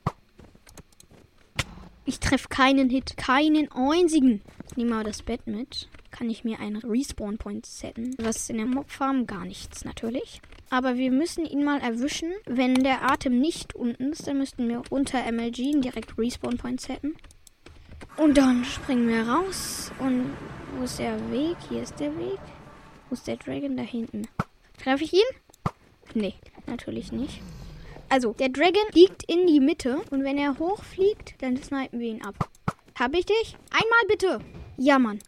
[2.04, 4.42] Ich treffe keinen Hit, keinen einzigen.
[4.68, 5.88] Ich nehme mal das Bett mit
[6.20, 8.14] kann ich mir einen Respawn Point setzen.
[8.18, 10.42] Was in der Mob Farm gar nichts natürlich.
[10.68, 12.30] Aber wir müssen ihn mal erwischen.
[12.44, 17.16] Wenn der Atem nicht unten ist, dann müssten wir unter MLG direkt Respawn Point setzen.
[18.18, 19.92] Und dann springen wir raus.
[19.98, 20.34] Und
[20.76, 21.56] wo ist der Weg?
[21.70, 22.40] Hier ist der Weg.
[23.08, 23.78] Wo ist der Dragon?
[23.78, 24.28] Da hinten.
[24.76, 25.30] Treffe ich ihn?
[26.12, 26.34] Nee,
[26.66, 27.40] natürlich nicht.
[28.10, 30.02] Also, der Dragon liegt in die Mitte.
[30.10, 32.50] Und wenn er hochfliegt, dann snipen wir ihn ab.
[32.98, 33.56] Hab ich dich?
[33.70, 34.40] Einmal bitte.
[34.76, 35.18] Ja, Mann.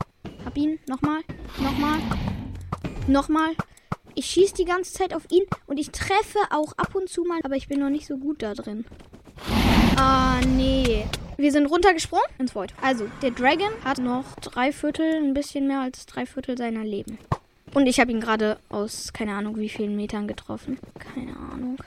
[0.52, 0.78] Hab ihn.
[0.86, 1.22] Nochmal.
[1.62, 1.98] Nochmal.
[3.06, 3.52] Nochmal.
[4.14, 7.40] Ich schieße die ganze Zeit auf ihn und ich treffe auch ab und zu mal,
[7.42, 8.84] aber ich bin noch nicht so gut da drin.
[9.96, 11.06] Ah, nee.
[11.38, 12.74] Wir sind runtergesprungen ins Void.
[12.82, 17.16] Also, der Dragon hat noch drei Viertel, ein bisschen mehr als drei Viertel seiner Leben.
[17.72, 20.78] Und ich habe ihn gerade aus keine Ahnung wie vielen Metern getroffen.
[20.98, 21.78] Keine Ahnung.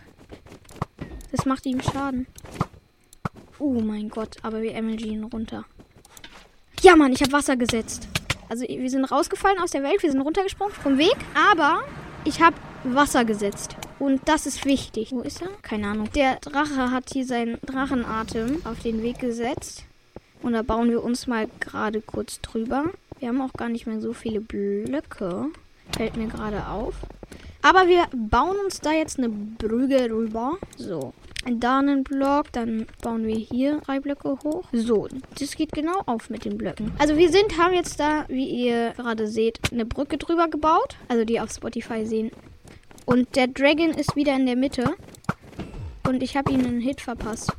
[1.32, 2.26] Das macht ihm Schaden.
[3.60, 5.66] Oh mein Gott, aber wir MLG ihn runter.
[6.82, 8.08] Ja, Mann, ich habe Wasser gesetzt.
[8.50, 11.16] Also wir sind rausgefallen aus der Welt, wir sind runtergesprungen vom Weg,
[11.52, 11.82] aber
[12.24, 13.76] ich habe Wasser gesetzt.
[13.98, 15.12] Und das ist wichtig.
[15.12, 15.50] Wo ist er?
[15.62, 16.10] Keine Ahnung.
[16.14, 19.84] Der Drache hat hier seinen Drachenatem auf den Weg gesetzt.
[20.42, 22.86] Und da bauen wir uns mal gerade kurz drüber.
[23.20, 25.48] Wir haben auch gar nicht mehr so viele Blöcke.
[25.96, 26.96] Fällt mir gerade auf.
[27.62, 30.58] Aber wir bauen uns da jetzt eine Brücke rüber.
[30.78, 31.14] So
[31.46, 34.64] da einen Block, dann bauen wir hier drei Blöcke hoch.
[34.72, 35.08] So,
[35.40, 36.92] das geht genau auf mit den Blöcken.
[36.98, 40.96] Also wir sind, haben jetzt da, wie ihr gerade seht, eine Brücke drüber gebaut.
[41.08, 42.32] Also die auf Spotify sehen.
[43.06, 44.96] Und der Dragon ist wieder in der Mitte.
[46.08, 47.52] Und ich habe ihm einen Hit verpasst.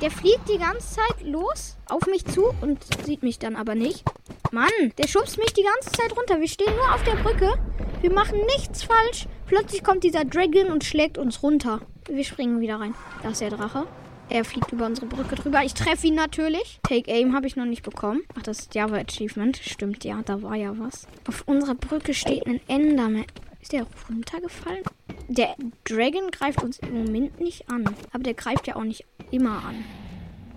[0.00, 4.04] Der fliegt die ganze Zeit los auf mich zu und sieht mich dann aber nicht.
[4.50, 6.40] Mann, der schubst mich die ganze Zeit runter.
[6.40, 7.52] Wir stehen nur auf der Brücke.
[8.00, 9.26] Wir machen nichts falsch.
[9.46, 11.80] Plötzlich kommt dieser Dragon und schlägt uns runter.
[12.12, 12.94] Wir springen wieder rein.
[13.22, 13.86] Da ist der Drache.
[14.28, 15.62] Er fliegt über unsere Brücke drüber.
[15.64, 16.80] Ich treffe ihn natürlich.
[16.82, 18.22] Take Aim habe ich noch nicht bekommen.
[18.36, 19.56] Ach, das ist Java Achievement.
[19.58, 21.06] Stimmt, ja, da war ja was.
[21.28, 23.26] Auf unserer Brücke steht ein Enderman.
[23.60, 24.82] Ist der runtergefallen?
[25.28, 25.54] Der
[25.84, 27.84] Dragon greift uns im Moment nicht an.
[28.12, 29.84] Aber der greift ja auch nicht immer an.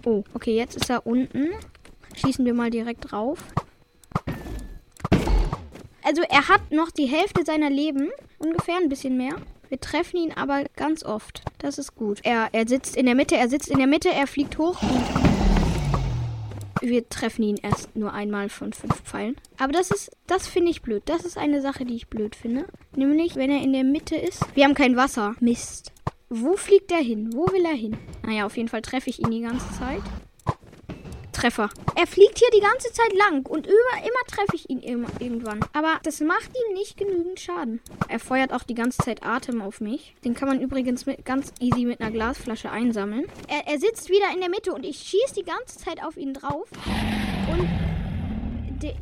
[0.05, 1.49] Oh, okay, jetzt ist er unten.
[2.15, 3.43] Schießen wir mal direkt drauf.
[6.03, 8.09] Also er hat noch die Hälfte seiner Leben.
[8.39, 9.35] Ungefähr ein bisschen mehr.
[9.73, 11.41] Wir treffen ihn aber ganz oft.
[11.57, 12.19] Das ist gut.
[12.21, 14.79] Er, er sitzt in der Mitte, er sitzt in der Mitte, er fliegt hoch
[16.79, 19.35] wir treffen ihn erst nur einmal von fünf Pfeilen.
[19.57, 21.01] Aber das ist, das finde ich blöd.
[21.05, 22.65] Das ist eine Sache, die ich blöd finde.
[22.95, 24.45] Nämlich, wenn er in der Mitte ist.
[24.53, 25.33] Wir haben kein Wasser.
[25.39, 25.91] Mist.
[26.29, 27.31] Wo fliegt er hin?
[27.33, 27.97] Wo will er hin?
[28.23, 30.03] Naja, auf jeden Fall treffe ich ihn die ganze Zeit.
[31.33, 31.69] Treffer.
[31.95, 35.59] Er fliegt hier die ganze Zeit lang und über, immer treffe ich ihn immer, irgendwann.
[35.73, 37.81] Aber das macht ihm nicht genügend Schaden.
[38.07, 40.15] Er feuert auch die ganze Zeit Atem auf mich.
[40.23, 43.25] Den kann man übrigens mit, ganz easy mit einer Glasflasche einsammeln.
[43.47, 46.33] Er, er sitzt wieder in der Mitte und ich schieße die ganze Zeit auf ihn
[46.33, 46.67] drauf.
[47.51, 47.67] Und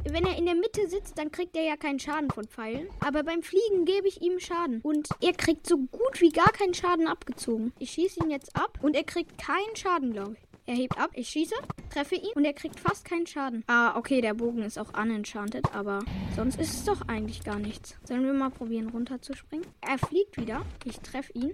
[0.09, 2.88] wenn er in der Mitte sitzt, dann kriegt er ja keinen Schaden von Pfeilen.
[2.99, 4.82] Aber beim Fliegen gebe ich ihm Schaden.
[4.82, 7.73] Und er kriegt so gut wie gar keinen Schaden abgezogen.
[7.79, 10.50] Ich schieße ihn jetzt ab und er kriegt keinen Schaden, glaube ich.
[10.66, 11.55] Er hebt ab, ich schieße,
[11.89, 13.64] treffe ihn und er kriegt fast keinen Schaden.
[13.68, 15.99] Ah, okay, der Bogen ist auch unenchanted, aber
[16.36, 17.97] sonst ist es doch eigentlich gar nichts.
[18.03, 19.66] Sollen wir mal probieren, runterzuspringen?
[19.82, 20.62] Er fliegt wieder.
[20.86, 21.53] Ich treffe ihn.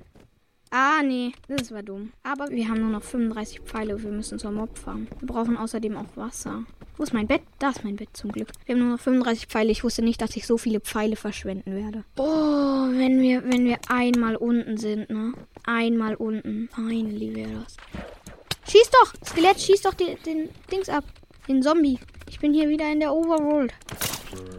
[0.70, 2.12] Ah, nee, das war dumm.
[2.24, 4.03] Aber wir haben nur noch 35 Pfeile.
[4.03, 5.08] Wir müssen zur Mob fahren.
[5.20, 6.66] Wir brauchen außerdem auch Wasser.
[6.97, 7.41] Wo ist mein Bett?
[7.60, 8.49] Da ist mein Bett zum Glück.
[8.66, 9.72] Wir haben nur noch 35 Pfeile.
[9.72, 12.03] Ich wusste nicht, dass ich so viele Pfeile verschwenden werde.
[12.18, 15.34] Oh, wenn wir, wenn wir einmal unten sind, ne?
[15.64, 16.70] Einmal unten.
[16.74, 17.78] Finally wäre das.
[18.70, 19.13] Schieß doch!
[19.26, 21.05] Skelett, schieß doch den, den Dings ab.
[21.47, 21.99] Den Zombie.
[22.30, 23.74] Ich bin hier wieder in der Overworld.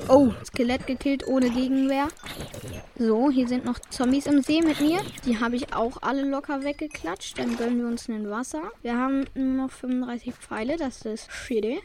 [0.09, 2.09] Oh, Skelett gekillt ohne Gegenwehr.
[2.97, 5.01] So, hier sind noch Zombies im See mit mir.
[5.27, 7.39] Die habe ich auch alle locker weggeklatscht.
[7.39, 8.73] Dann gönnen wir uns ein Wasser.
[8.81, 10.77] Wir haben nur noch 35 Pfeile.
[10.79, 11.81] Das ist shitty.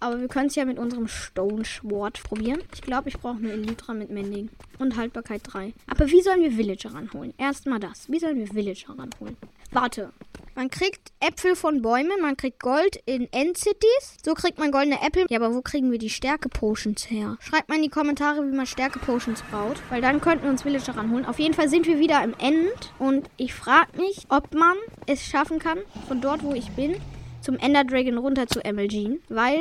[0.00, 2.62] Aber wir können es ja mit unserem Stone Sword probieren.
[2.72, 4.50] Ich glaube, ich brauche eine Elytra mit Mending.
[4.78, 5.72] Und Haltbarkeit 3.
[5.86, 7.32] Aber wie sollen wir Villager ranholen?
[7.38, 8.10] Erstmal das.
[8.10, 9.36] Wie sollen wir Villager ranholen?
[9.70, 10.12] Warte.
[10.56, 14.18] Man kriegt Äpfel von Bäumen, man kriegt Gold in End-Cities.
[14.24, 15.26] So kriegt man goldene Äpfel.
[15.28, 17.36] Ja, aber wo kriegen wir die Stärke-Potions her?
[17.40, 19.78] Schreibt mal in die Kommentare, wie man Stärke-Potions baut.
[19.90, 21.24] Weil dann könnten wir uns Villager ranholen.
[21.24, 22.92] Auf jeden Fall sind wir wieder im End.
[23.00, 24.76] Und ich frage mich, ob man
[25.06, 26.96] es schaffen kann, von dort, wo ich bin,
[27.44, 29.20] zum Ender Dragon runter zu MLG.
[29.28, 29.60] Weil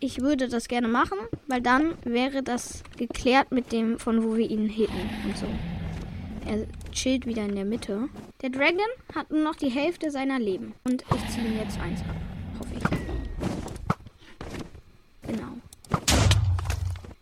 [0.00, 1.18] ich würde das gerne machen,
[1.48, 5.46] weil dann wäre das geklärt mit dem, von wo wir ihn hitten und so.
[6.46, 8.08] Er chillt wieder in der Mitte.
[8.42, 8.80] Der Dragon
[9.14, 10.74] hat nur noch die Hälfte seiner Leben.
[10.84, 12.16] Und ich ziehe ihm jetzt eins ab.
[12.58, 12.82] Hoffe ich.
[15.28, 16.21] Genau.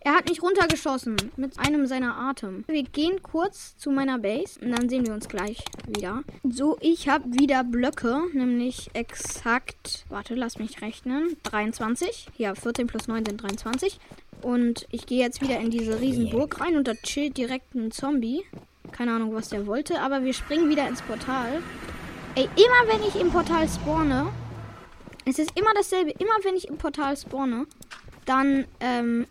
[0.03, 2.65] Er hat mich runtergeschossen mit einem seiner Atem.
[2.67, 6.23] Wir gehen kurz zu meiner Base und dann sehen wir uns gleich wieder.
[6.43, 12.29] So, ich habe wieder Blöcke, nämlich exakt, warte, lass mich rechnen, 23.
[12.39, 14.01] Ja, 14 plus 9 sind 23.
[14.41, 18.43] Und ich gehe jetzt wieder in diese Riesenburg rein und da chillt direkt ein Zombie.
[18.93, 21.61] Keine Ahnung, was der wollte, aber wir springen wieder ins Portal.
[22.37, 24.33] Ey, immer wenn ich im Portal spawne,
[25.27, 26.13] es ist immer dasselbe.
[26.13, 27.67] Immer wenn ich im Portal spawne,
[28.25, 29.27] dann, ähm,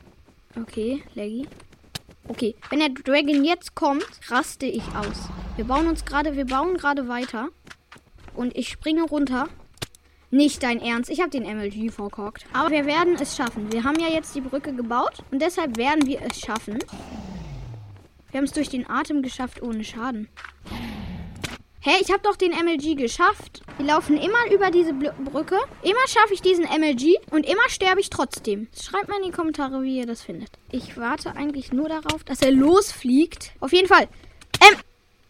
[0.56, 1.48] okay, laggy.
[2.28, 5.30] Okay, wenn der Dragon jetzt kommt, raste ich aus.
[5.56, 7.50] Wir bauen uns gerade, wir bauen gerade weiter.
[8.36, 9.50] Und ich springe runter.
[10.32, 12.46] Nicht dein Ernst, ich habe den MLG verkockt.
[12.54, 13.72] Aber wir werden es schaffen.
[13.72, 16.78] Wir haben ja jetzt die Brücke gebaut und deshalb werden wir es schaffen.
[18.30, 20.30] Wir haben es durch den Atem geschafft ohne Schaden.
[21.82, 23.62] Hä, ich habe doch den MLG geschafft.
[23.78, 25.58] Wir laufen immer über diese Bl Brücke.
[25.82, 28.68] Immer schaffe ich diesen MLG und immer sterbe ich trotzdem.
[28.78, 30.50] Schreibt mal in die Kommentare, wie ihr das findet.
[30.72, 33.54] Ich warte eigentlich nur darauf, dass er losfliegt.
[33.62, 34.10] Auf jeden Fall.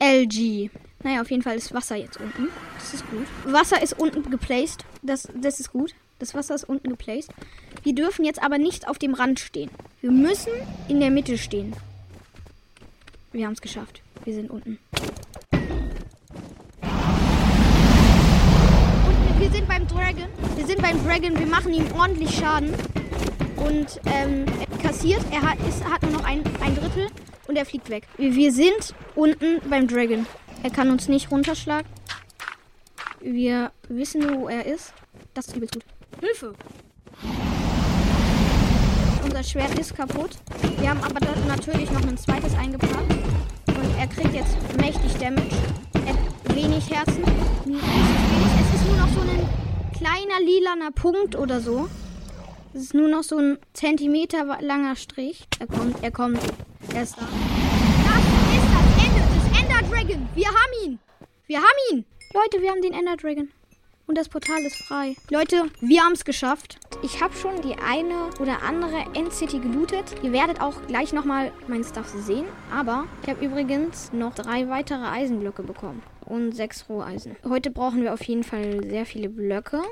[0.01, 0.71] MLG.
[1.03, 2.47] Naja, auf jeden Fall ist Wasser jetzt unten.
[2.79, 3.27] Das ist gut.
[3.45, 4.85] Wasser ist unten geplaced.
[5.03, 5.93] Das, das ist gut.
[6.17, 7.29] Das Wasser ist unten geplaced.
[7.83, 9.69] Wir dürfen jetzt aber nicht auf dem Rand stehen.
[10.01, 10.53] Wir müssen
[10.87, 11.75] in der Mitte stehen.
[13.33, 14.01] Wir haben es geschafft.
[14.25, 14.79] Wir sind unten.
[19.07, 20.27] Und wir sind beim Dragon.
[20.55, 21.37] Wir sind beim Dragon.
[21.37, 22.73] Wir machen ihm ordentlich Schaden.
[23.57, 25.21] Und ähm, er kassiert.
[25.31, 27.07] Er hat, ist, hat nur noch ein, ein Drittel.
[27.47, 28.07] Und er fliegt weg.
[28.17, 30.27] Wir, sind unten beim Dragon.
[30.61, 31.89] Er kann uns nicht runterschlagen.
[33.21, 34.93] Wir wissen nur, wo er ist.
[35.33, 35.85] Das ist übelst gut.
[36.21, 36.53] Hilfe!
[39.23, 40.37] Unser Schwert ist kaputt.
[40.79, 43.11] Wir haben aber natürlich noch ein zweites eingepackt.
[43.67, 45.55] Und er kriegt jetzt mächtig Damage.
[46.55, 47.23] Wenig Herzen.
[47.23, 49.47] Es ist nur noch so ein
[49.97, 51.89] kleiner lilaner Punkt oder so.
[52.73, 55.47] Es ist nur noch so ein Zentimeter langer Strich.
[55.59, 56.39] Er kommt, er kommt.
[56.93, 57.21] Er ist da.
[57.21, 58.23] Das
[58.55, 60.29] ist das Ende des Ender Dragon.
[60.35, 60.99] Wir haben ihn.
[61.47, 62.05] Wir haben ihn.
[62.33, 63.49] Leute, wir haben den Ender Dragon.
[64.09, 65.15] Und das Portal ist frei.
[65.29, 66.79] Leute, wir haben es geschafft.
[67.03, 70.15] Ich habe schon die eine oder andere Endcity gelootet.
[70.23, 72.45] Ihr werdet auch gleich nochmal mein Stuff sehen.
[72.73, 76.01] Aber ich habe übrigens noch drei weitere Eisenblöcke bekommen.
[76.25, 77.35] Und sechs Roheisen.
[77.47, 79.83] Heute brauchen wir auf jeden Fall sehr viele Blöcke.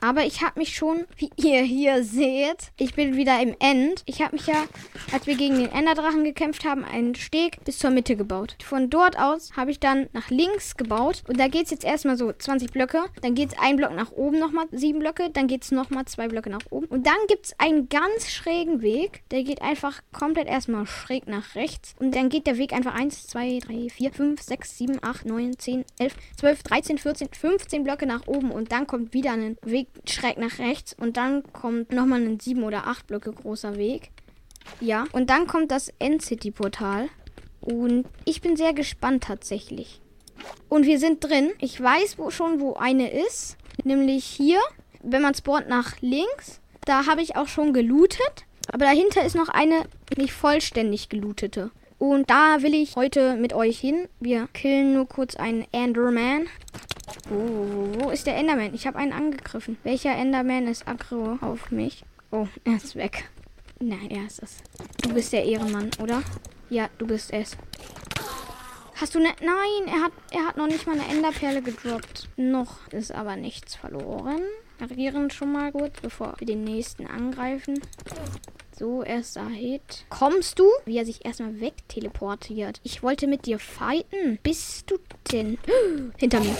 [0.00, 4.02] Aber ich habe mich schon, wie ihr hier seht, ich bin wieder im End.
[4.06, 4.64] Ich habe mich ja,
[5.12, 8.56] als wir gegen den Enderdrachen gekämpft haben, einen Steg bis zur Mitte gebaut.
[8.62, 11.24] Von dort aus habe ich dann nach links gebaut.
[11.26, 13.04] Und da geht es jetzt erstmal so 20 Blöcke.
[13.22, 15.30] Dann geht es ein Block nach oben nochmal sieben Blöcke.
[15.30, 16.86] Dann geht es nochmal zwei Blöcke nach oben.
[16.86, 19.22] Und dann gibt es einen ganz schrägen Weg.
[19.30, 21.94] Der geht einfach komplett erstmal schräg nach rechts.
[21.98, 25.58] Und dann geht der Weg einfach 1, 2, 3, 4, 5, 6, 7, 8, 9,
[25.58, 28.52] 10, 11, 12, 13, 14, 15 Blöcke nach oben.
[28.52, 30.94] Und dann kommt wieder ein Weg schräg nach rechts.
[30.98, 34.10] Und dann kommt nochmal ein 7 oder 8 Blöcke großer Weg.
[34.80, 35.04] Ja.
[35.12, 37.08] Und dann kommt das End-City-Portal.
[37.60, 40.00] Und ich bin sehr gespannt tatsächlich.
[40.68, 41.50] Und wir sind drin.
[41.58, 43.56] Ich weiß wo schon, wo eine ist.
[43.84, 44.60] Nämlich hier.
[45.02, 46.60] Wenn man spawnt nach links.
[46.84, 48.46] Da habe ich auch schon gelootet.
[48.70, 49.84] Aber dahinter ist noch eine
[50.16, 51.70] nicht vollständig gelootete.
[51.98, 54.08] Und da will ich heute mit euch hin.
[54.20, 56.46] Wir killen nur kurz einen Enderman.
[57.28, 58.72] Wo, wo ist der Enderman?
[58.72, 59.78] Ich habe einen angegriffen.
[59.82, 62.04] Welcher Enderman ist aggro auf mich?
[62.30, 63.28] Oh, er ist weg.
[63.80, 64.58] Nein, er ist es.
[65.02, 66.22] Du bist der Ehrenmann, oder?
[66.70, 67.56] Ja, du bist es.
[69.00, 69.30] Hast du ne...
[69.40, 72.28] Nein, er hat, er hat noch nicht mal eine Enderperle gedroppt.
[72.36, 74.42] Noch ist aber nichts verloren.
[74.80, 77.80] Agieren schon mal gut, bevor wir den nächsten angreifen.
[78.78, 80.04] So, erster Hit.
[80.08, 80.70] Kommst du?
[80.84, 82.80] Wie er sich erstmal wegteleportiert.
[82.84, 84.38] Ich wollte mit dir fighten.
[84.44, 84.98] Bist du
[85.32, 85.58] denn?
[86.16, 86.56] Hinter mir.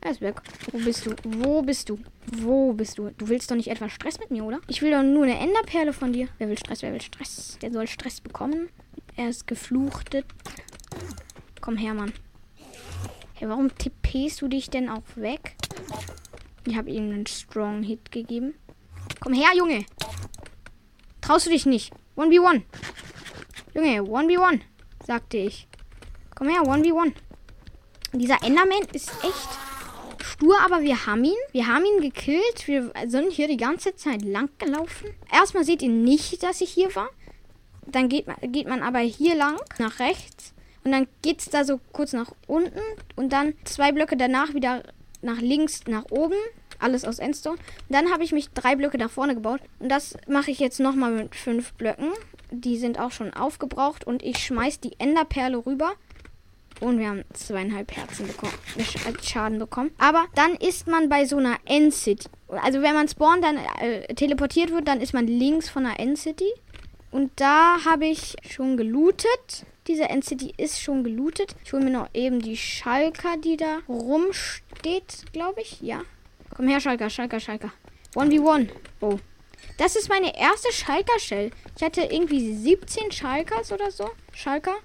[0.00, 0.40] Er ist weg.
[0.70, 1.16] Wo bist du?
[1.24, 1.98] Wo bist du?
[2.26, 3.10] Wo bist du?
[3.18, 4.60] Du willst doch nicht etwa Stress mit mir, oder?
[4.68, 6.28] Ich will doch nur eine Enderperle von dir.
[6.38, 6.82] Wer will Stress?
[6.82, 7.58] Wer will Stress?
[7.60, 8.68] Der soll Stress bekommen.
[9.16, 10.26] Er ist gefluchtet.
[11.60, 12.12] Komm her, Mann.
[13.32, 15.56] Hey, warum tippest du dich denn auch weg?
[16.64, 18.54] Ich habe ihm einen Strong Hit gegeben.
[19.18, 19.84] Komm her, Junge.
[21.24, 21.90] Traust du dich nicht?
[22.18, 22.60] 1v1.
[23.72, 24.60] Junge, 1v1,
[25.06, 25.66] sagte ich.
[26.34, 27.14] Komm her, 1v1.
[28.12, 29.48] Dieser Enderman ist echt
[30.22, 31.32] stur, aber wir haben ihn.
[31.52, 32.68] Wir haben ihn gekillt.
[32.68, 35.14] Wir sind hier die ganze Zeit lang gelaufen.
[35.32, 37.08] Erstmal seht ihr nicht, dass ich hier war.
[37.86, 40.52] Dann geht man, geht man aber hier lang, nach rechts.
[40.84, 42.82] Und dann geht es da so kurz nach unten.
[43.16, 44.82] Und dann zwei Blöcke danach wieder
[45.22, 46.36] nach links, nach oben.
[46.78, 47.58] Alles aus Endstone.
[47.88, 49.60] Dann habe ich mich drei Blöcke nach vorne gebaut.
[49.78, 52.10] Und das mache ich jetzt nochmal mit fünf Blöcken.
[52.50, 54.06] Die sind auch schon aufgebraucht.
[54.06, 55.92] Und ich schmeiß die Enderperle rüber.
[56.80, 58.52] Und wir haben zweieinhalb Herzen bekommen,
[59.06, 59.92] als Schaden bekommen.
[59.98, 62.28] Aber dann ist man bei so einer End-City.
[62.48, 66.52] Also wenn man spawnt, dann äh, teleportiert wird, dann ist man links von einer End-City.
[67.10, 69.66] Und da habe ich schon gelootet.
[69.86, 71.54] Diese End-City ist schon gelootet.
[71.64, 75.80] Ich hole mir noch eben die Schalker, die da rumsteht, glaube ich.
[75.80, 76.00] Ja.
[76.54, 77.72] Komm her, Schalker, Schalker, Schalker.
[78.14, 78.68] 1v1.
[79.00, 79.18] Oh.
[79.76, 81.50] Das ist meine erste Schalker-Shell.
[81.76, 84.10] Ich hatte irgendwie 17 Schalkers oder so.
[84.32, 84.76] Schalker.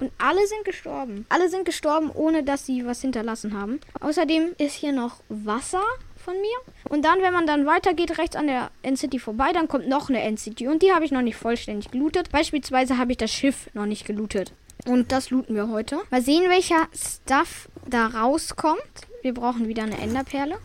[0.00, 1.26] Und alle sind gestorben.
[1.28, 3.80] Alle sind gestorben, ohne dass sie was hinterlassen haben.
[4.00, 5.82] Außerdem ist hier noch Wasser
[6.16, 6.56] von mir.
[6.88, 10.22] Und dann, wenn man dann weitergeht, rechts an der End-City vorbei, dann kommt noch eine
[10.22, 10.68] End-City.
[10.68, 12.30] Und die habe ich noch nicht vollständig gelootet.
[12.30, 14.52] Beispielsweise habe ich das Schiff noch nicht gelootet.
[14.86, 16.00] Und das looten wir heute.
[16.10, 18.80] Mal sehen, welcher Stuff da rauskommt.
[19.22, 20.58] Wir brauchen wieder eine Enderperle.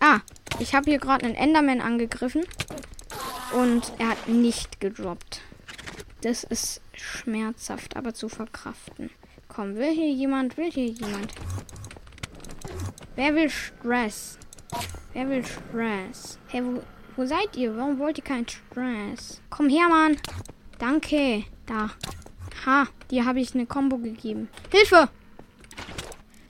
[0.00, 0.20] Ah,
[0.58, 2.44] ich habe hier gerade einen Enderman angegriffen.
[3.52, 5.40] Und er hat nicht gedroppt.
[6.22, 9.10] Das ist schmerzhaft, aber zu verkraften.
[9.48, 10.56] Komm, will hier jemand?
[10.56, 11.32] Will hier jemand?
[13.14, 14.38] Wer will Stress?
[15.12, 16.38] Wer will Stress?
[16.48, 16.82] Hey, wo,
[17.16, 17.76] wo seid ihr?
[17.76, 19.40] Warum wollt ihr keinen Stress?
[19.50, 20.16] Komm her, Mann.
[20.78, 21.44] Danke.
[21.66, 21.90] Da.
[22.66, 24.48] Ha, dir habe ich eine Combo gegeben.
[24.72, 25.08] Hilfe!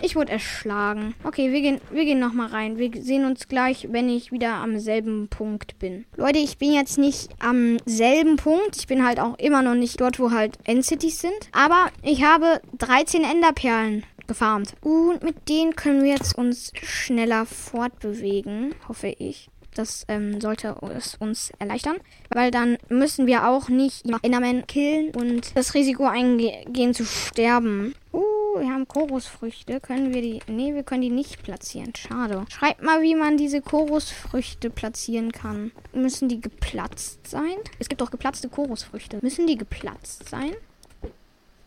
[0.01, 1.15] Ich wurde erschlagen.
[1.25, 2.79] Okay, wir gehen, wir gehen nochmal rein.
[2.79, 6.05] Wir sehen uns gleich, wenn ich wieder am selben Punkt bin.
[6.17, 8.77] Leute, ich bin jetzt nicht am selben Punkt.
[8.77, 11.49] Ich bin halt auch immer noch nicht dort, wo halt End-Cities sind.
[11.53, 14.75] Aber ich habe 13 Enderperlen gefarmt.
[14.83, 19.49] Und mit denen können wir jetzt uns schneller fortbewegen, hoffe ich.
[19.75, 21.97] Das ähm, sollte es uns erleichtern,
[22.31, 27.95] weil dann müssen wir auch nicht Enderman killen und das Risiko eingehen zu sterben.
[28.13, 28.23] Uh,
[28.61, 29.81] wir haben Chorusfrüchte.
[29.81, 30.41] Können wir die...
[30.47, 31.93] Nee, wir können die nicht platzieren.
[31.97, 32.45] Schade.
[32.49, 35.73] Schreibt mal, wie man diese Chorusfrüchte platzieren kann.
[35.93, 37.57] Müssen die geplatzt sein?
[37.79, 39.19] Es gibt auch geplatzte Chorusfrüchte.
[39.23, 40.53] Müssen die geplatzt sein?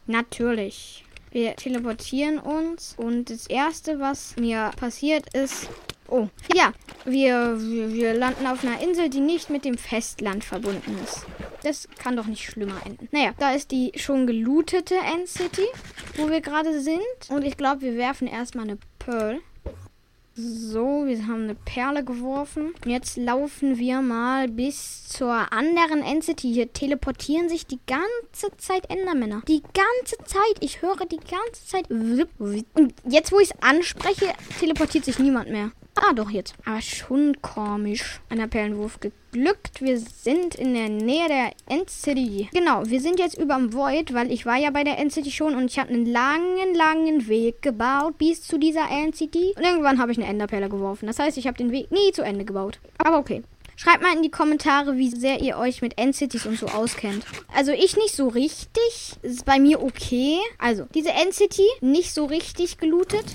[0.05, 1.03] Natürlich.
[1.31, 5.69] Wir teleportieren uns und das erste, was mir passiert ist,
[6.09, 6.71] Oh, ja,
[7.03, 11.25] wir, wir, wir landen auf einer Insel, die nicht mit dem Festland verbunden ist.
[11.67, 13.09] Das kann doch nicht schlimmer enden.
[13.11, 15.65] Naja, da ist die schon gelootete End-City,
[16.15, 17.01] wo wir gerade sind.
[17.27, 19.41] Und ich glaube, wir werfen erstmal eine Pearl.
[20.33, 22.73] So, wir haben eine Perle geworfen.
[22.85, 26.53] Jetzt laufen wir mal bis zur anderen End-City.
[26.53, 29.41] Hier teleportieren sich die ganze Zeit Endermänner.
[29.49, 30.55] Die ganze Zeit.
[30.61, 31.89] Ich höre die ganze Zeit.
[31.89, 34.27] Und jetzt, wo ich es anspreche,
[34.59, 35.71] teleportiert sich niemand mehr.
[35.99, 36.53] Ah, doch jetzt.
[36.63, 38.21] Aber schon komisch.
[38.29, 39.81] Ein Perlenwurf geglückt.
[39.81, 42.49] Wir sind in der Nähe der End-City.
[42.53, 45.65] Genau, wir sind jetzt überm Void, weil ich war ja bei der End-City schon und
[45.65, 49.55] ich habe einen langen, langen Weg gebaut bis zu dieser End-City.
[49.57, 51.07] Und irgendwann habe ich eine Enderperle geworfen.
[51.07, 52.79] Das heißt, ich habe den Weg nie zu Ende gebaut.
[52.99, 53.41] Aber okay.
[53.79, 57.23] Schreibt mal in die Kommentare, wie sehr ihr euch mit End-Cities und so auskennt.
[57.53, 59.13] Also ich nicht so richtig.
[59.21, 60.39] Ist bei mir okay.
[60.57, 63.25] Also, diese End-City nicht so richtig gelootet.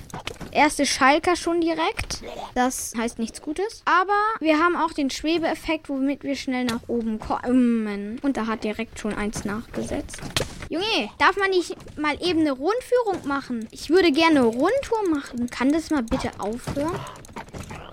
[0.51, 2.25] Erste Schalker schon direkt.
[2.57, 3.83] Das heißt nichts Gutes.
[3.85, 8.19] Aber wir haben auch den Schwebeeffekt, womit wir schnell nach oben kommen.
[8.23, 10.21] Und da hat direkt schon eins nachgesetzt.
[10.69, 13.69] Junge, darf man nicht mal eben eine Rundführung machen?
[13.71, 15.49] Ich würde gerne eine Rundtour machen.
[15.51, 16.99] Kann das mal bitte aufhören?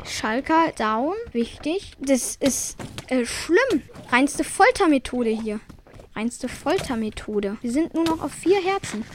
[0.10, 1.14] Schalker down.
[1.32, 1.94] Wichtig.
[2.00, 2.78] Das ist
[3.08, 3.84] äh, schlimm.
[4.10, 5.60] Reinste Foltermethode hier.
[6.16, 7.58] Reinste Foltermethode.
[7.62, 9.06] Wir sind nur noch auf vier Herzen.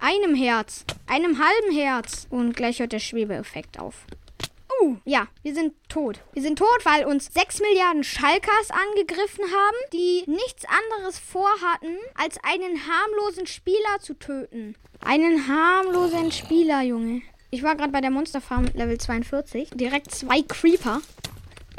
[0.00, 0.84] Einem Herz.
[1.06, 2.26] Einem halben Herz.
[2.30, 4.06] Und gleich hört der Schwebeeffekt auf.
[4.80, 6.18] Uh, ja, wir sind tot.
[6.32, 12.38] Wir sind tot, weil uns 6 Milliarden Schalkers angegriffen haben, die nichts anderes vorhatten, als
[12.42, 14.74] einen harmlosen Spieler zu töten.
[15.00, 17.22] Einen harmlosen Spieler, Junge.
[17.50, 19.70] Ich war gerade bei der Monsterfarm Level 42.
[19.74, 21.00] Direkt zwei Creeper.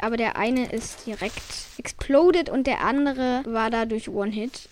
[0.00, 1.42] Aber der eine ist direkt
[1.78, 4.68] exploded und der andere war dadurch One-Hit.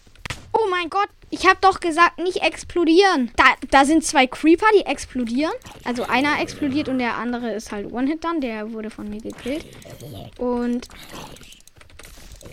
[0.52, 3.32] Oh mein Gott, ich habe doch gesagt, nicht explodieren.
[3.36, 5.52] Da, da sind zwei Creeper, die explodieren.
[5.84, 8.40] Also einer explodiert und der andere ist halt One-Hit dann.
[8.40, 9.64] Der wurde von mir gekillt.
[10.38, 10.88] Und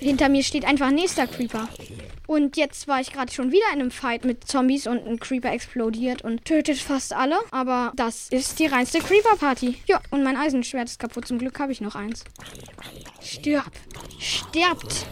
[0.02, 1.70] hinter mir steht einfach nächster Creeper.
[2.28, 5.52] Und jetzt war ich gerade schon wieder in einem Fight mit Zombies und ein Creeper
[5.52, 7.38] explodiert und tötet fast alle.
[7.52, 9.76] Aber das ist die reinste Creeper-Party.
[9.86, 11.28] Ja, und mein Eisenschwert ist kaputt.
[11.28, 12.24] Zum Glück habe ich noch eins.
[13.22, 13.72] Stirb.
[14.18, 15.06] Sterbt.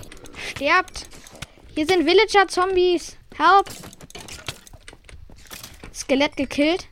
[0.50, 1.08] Sterbt.
[1.76, 3.18] Hier sind Villager-Zombies.
[3.38, 3.70] Help.
[5.94, 6.88] Skelett gekillt.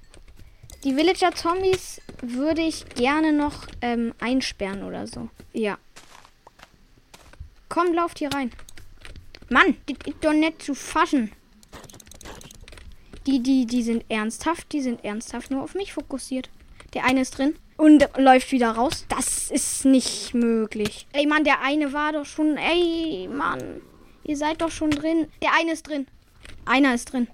[0.83, 5.29] Die Villager-Zombies würde ich gerne noch ähm, einsperren oder so.
[5.53, 5.77] Ja.
[7.77, 8.49] Komm, lauft hier rein.
[9.49, 11.31] Mann, das ist doch nicht zu fassen.
[13.27, 16.49] Die, die, die sind ernsthaft, die sind ernsthaft nur auf mich fokussiert.
[16.95, 19.05] Der eine ist drin und läuft wieder raus.
[19.09, 21.05] Das ist nicht möglich.
[21.13, 22.57] Ey, Mann, der eine war doch schon.
[22.57, 23.81] Ey, Mann.
[24.23, 25.27] Ihr seid doch schon drin.
[25.43, 26.07] Der eine ist drin.
[26.65, 27.27] Einer ist drin.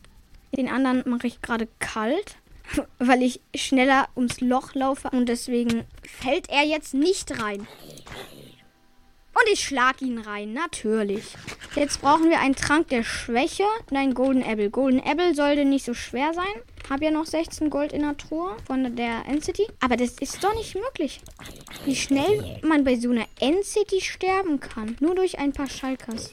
[0.52, 2.36] Den anderen mache ich gerade kalt,
[3.00, 7.66] weil ich schneller ums Loch laufe und deswegen fällt er jetzt nicht rein.
[9.34, 11.36] Und ich schlag ihn rein, natürlich.
[11.76, 14.70] Jetzt brauchen wir einen Trank der Schwäche und einen Golden Apple.
[14.70, 16.62] Golden Apple sollte nicht so schwer sein.
[16.90, 19.68] Hab ja noch 16 Gold in der Truhe von der N-City.
[19.80, 21.22] Aber das ist doch nicht möglich.
[21.86, 24.98] Wie schnell man bei so einer N-City sterben kann.
[25.00, 26.32] Nur durch ein paar Schalkers.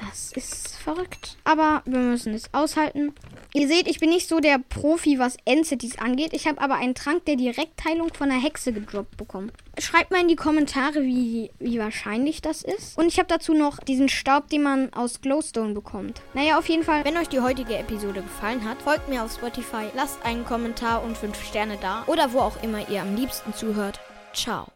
[0.00, 1.36] Das ist verrückt.
[1.44, 3.14] Aber wir müssen es aushalten.
[3.52, 6.32] Ihr seht, ich bin nicht so der Profi, was N-Cities angeht.
[6.32, 9.50] Ich habe aber einen Trank der Direktheilung von einer Hexe gedroppt bekommen.
[9.78, 12.96] Schreibt mal in die Kommentare, wie, wie wahrscheinlich das ist.
[12.96, 16.20] Und ich habe dazu noch diesen Staub, den man aus Glowstone bekommt.
[16.34, 19.86] Naja, auf jeden Fall, wenn euch die heutige Episode gefallen hat, folgt mir auf Spotify,
[19.94, 22.04] lasst einen Kommentar und 5 Sterne da.
[22.06, 24.00] Oder wo auch immer ihr am liebsten zuhört.
[24.32, 24.70] Ciao.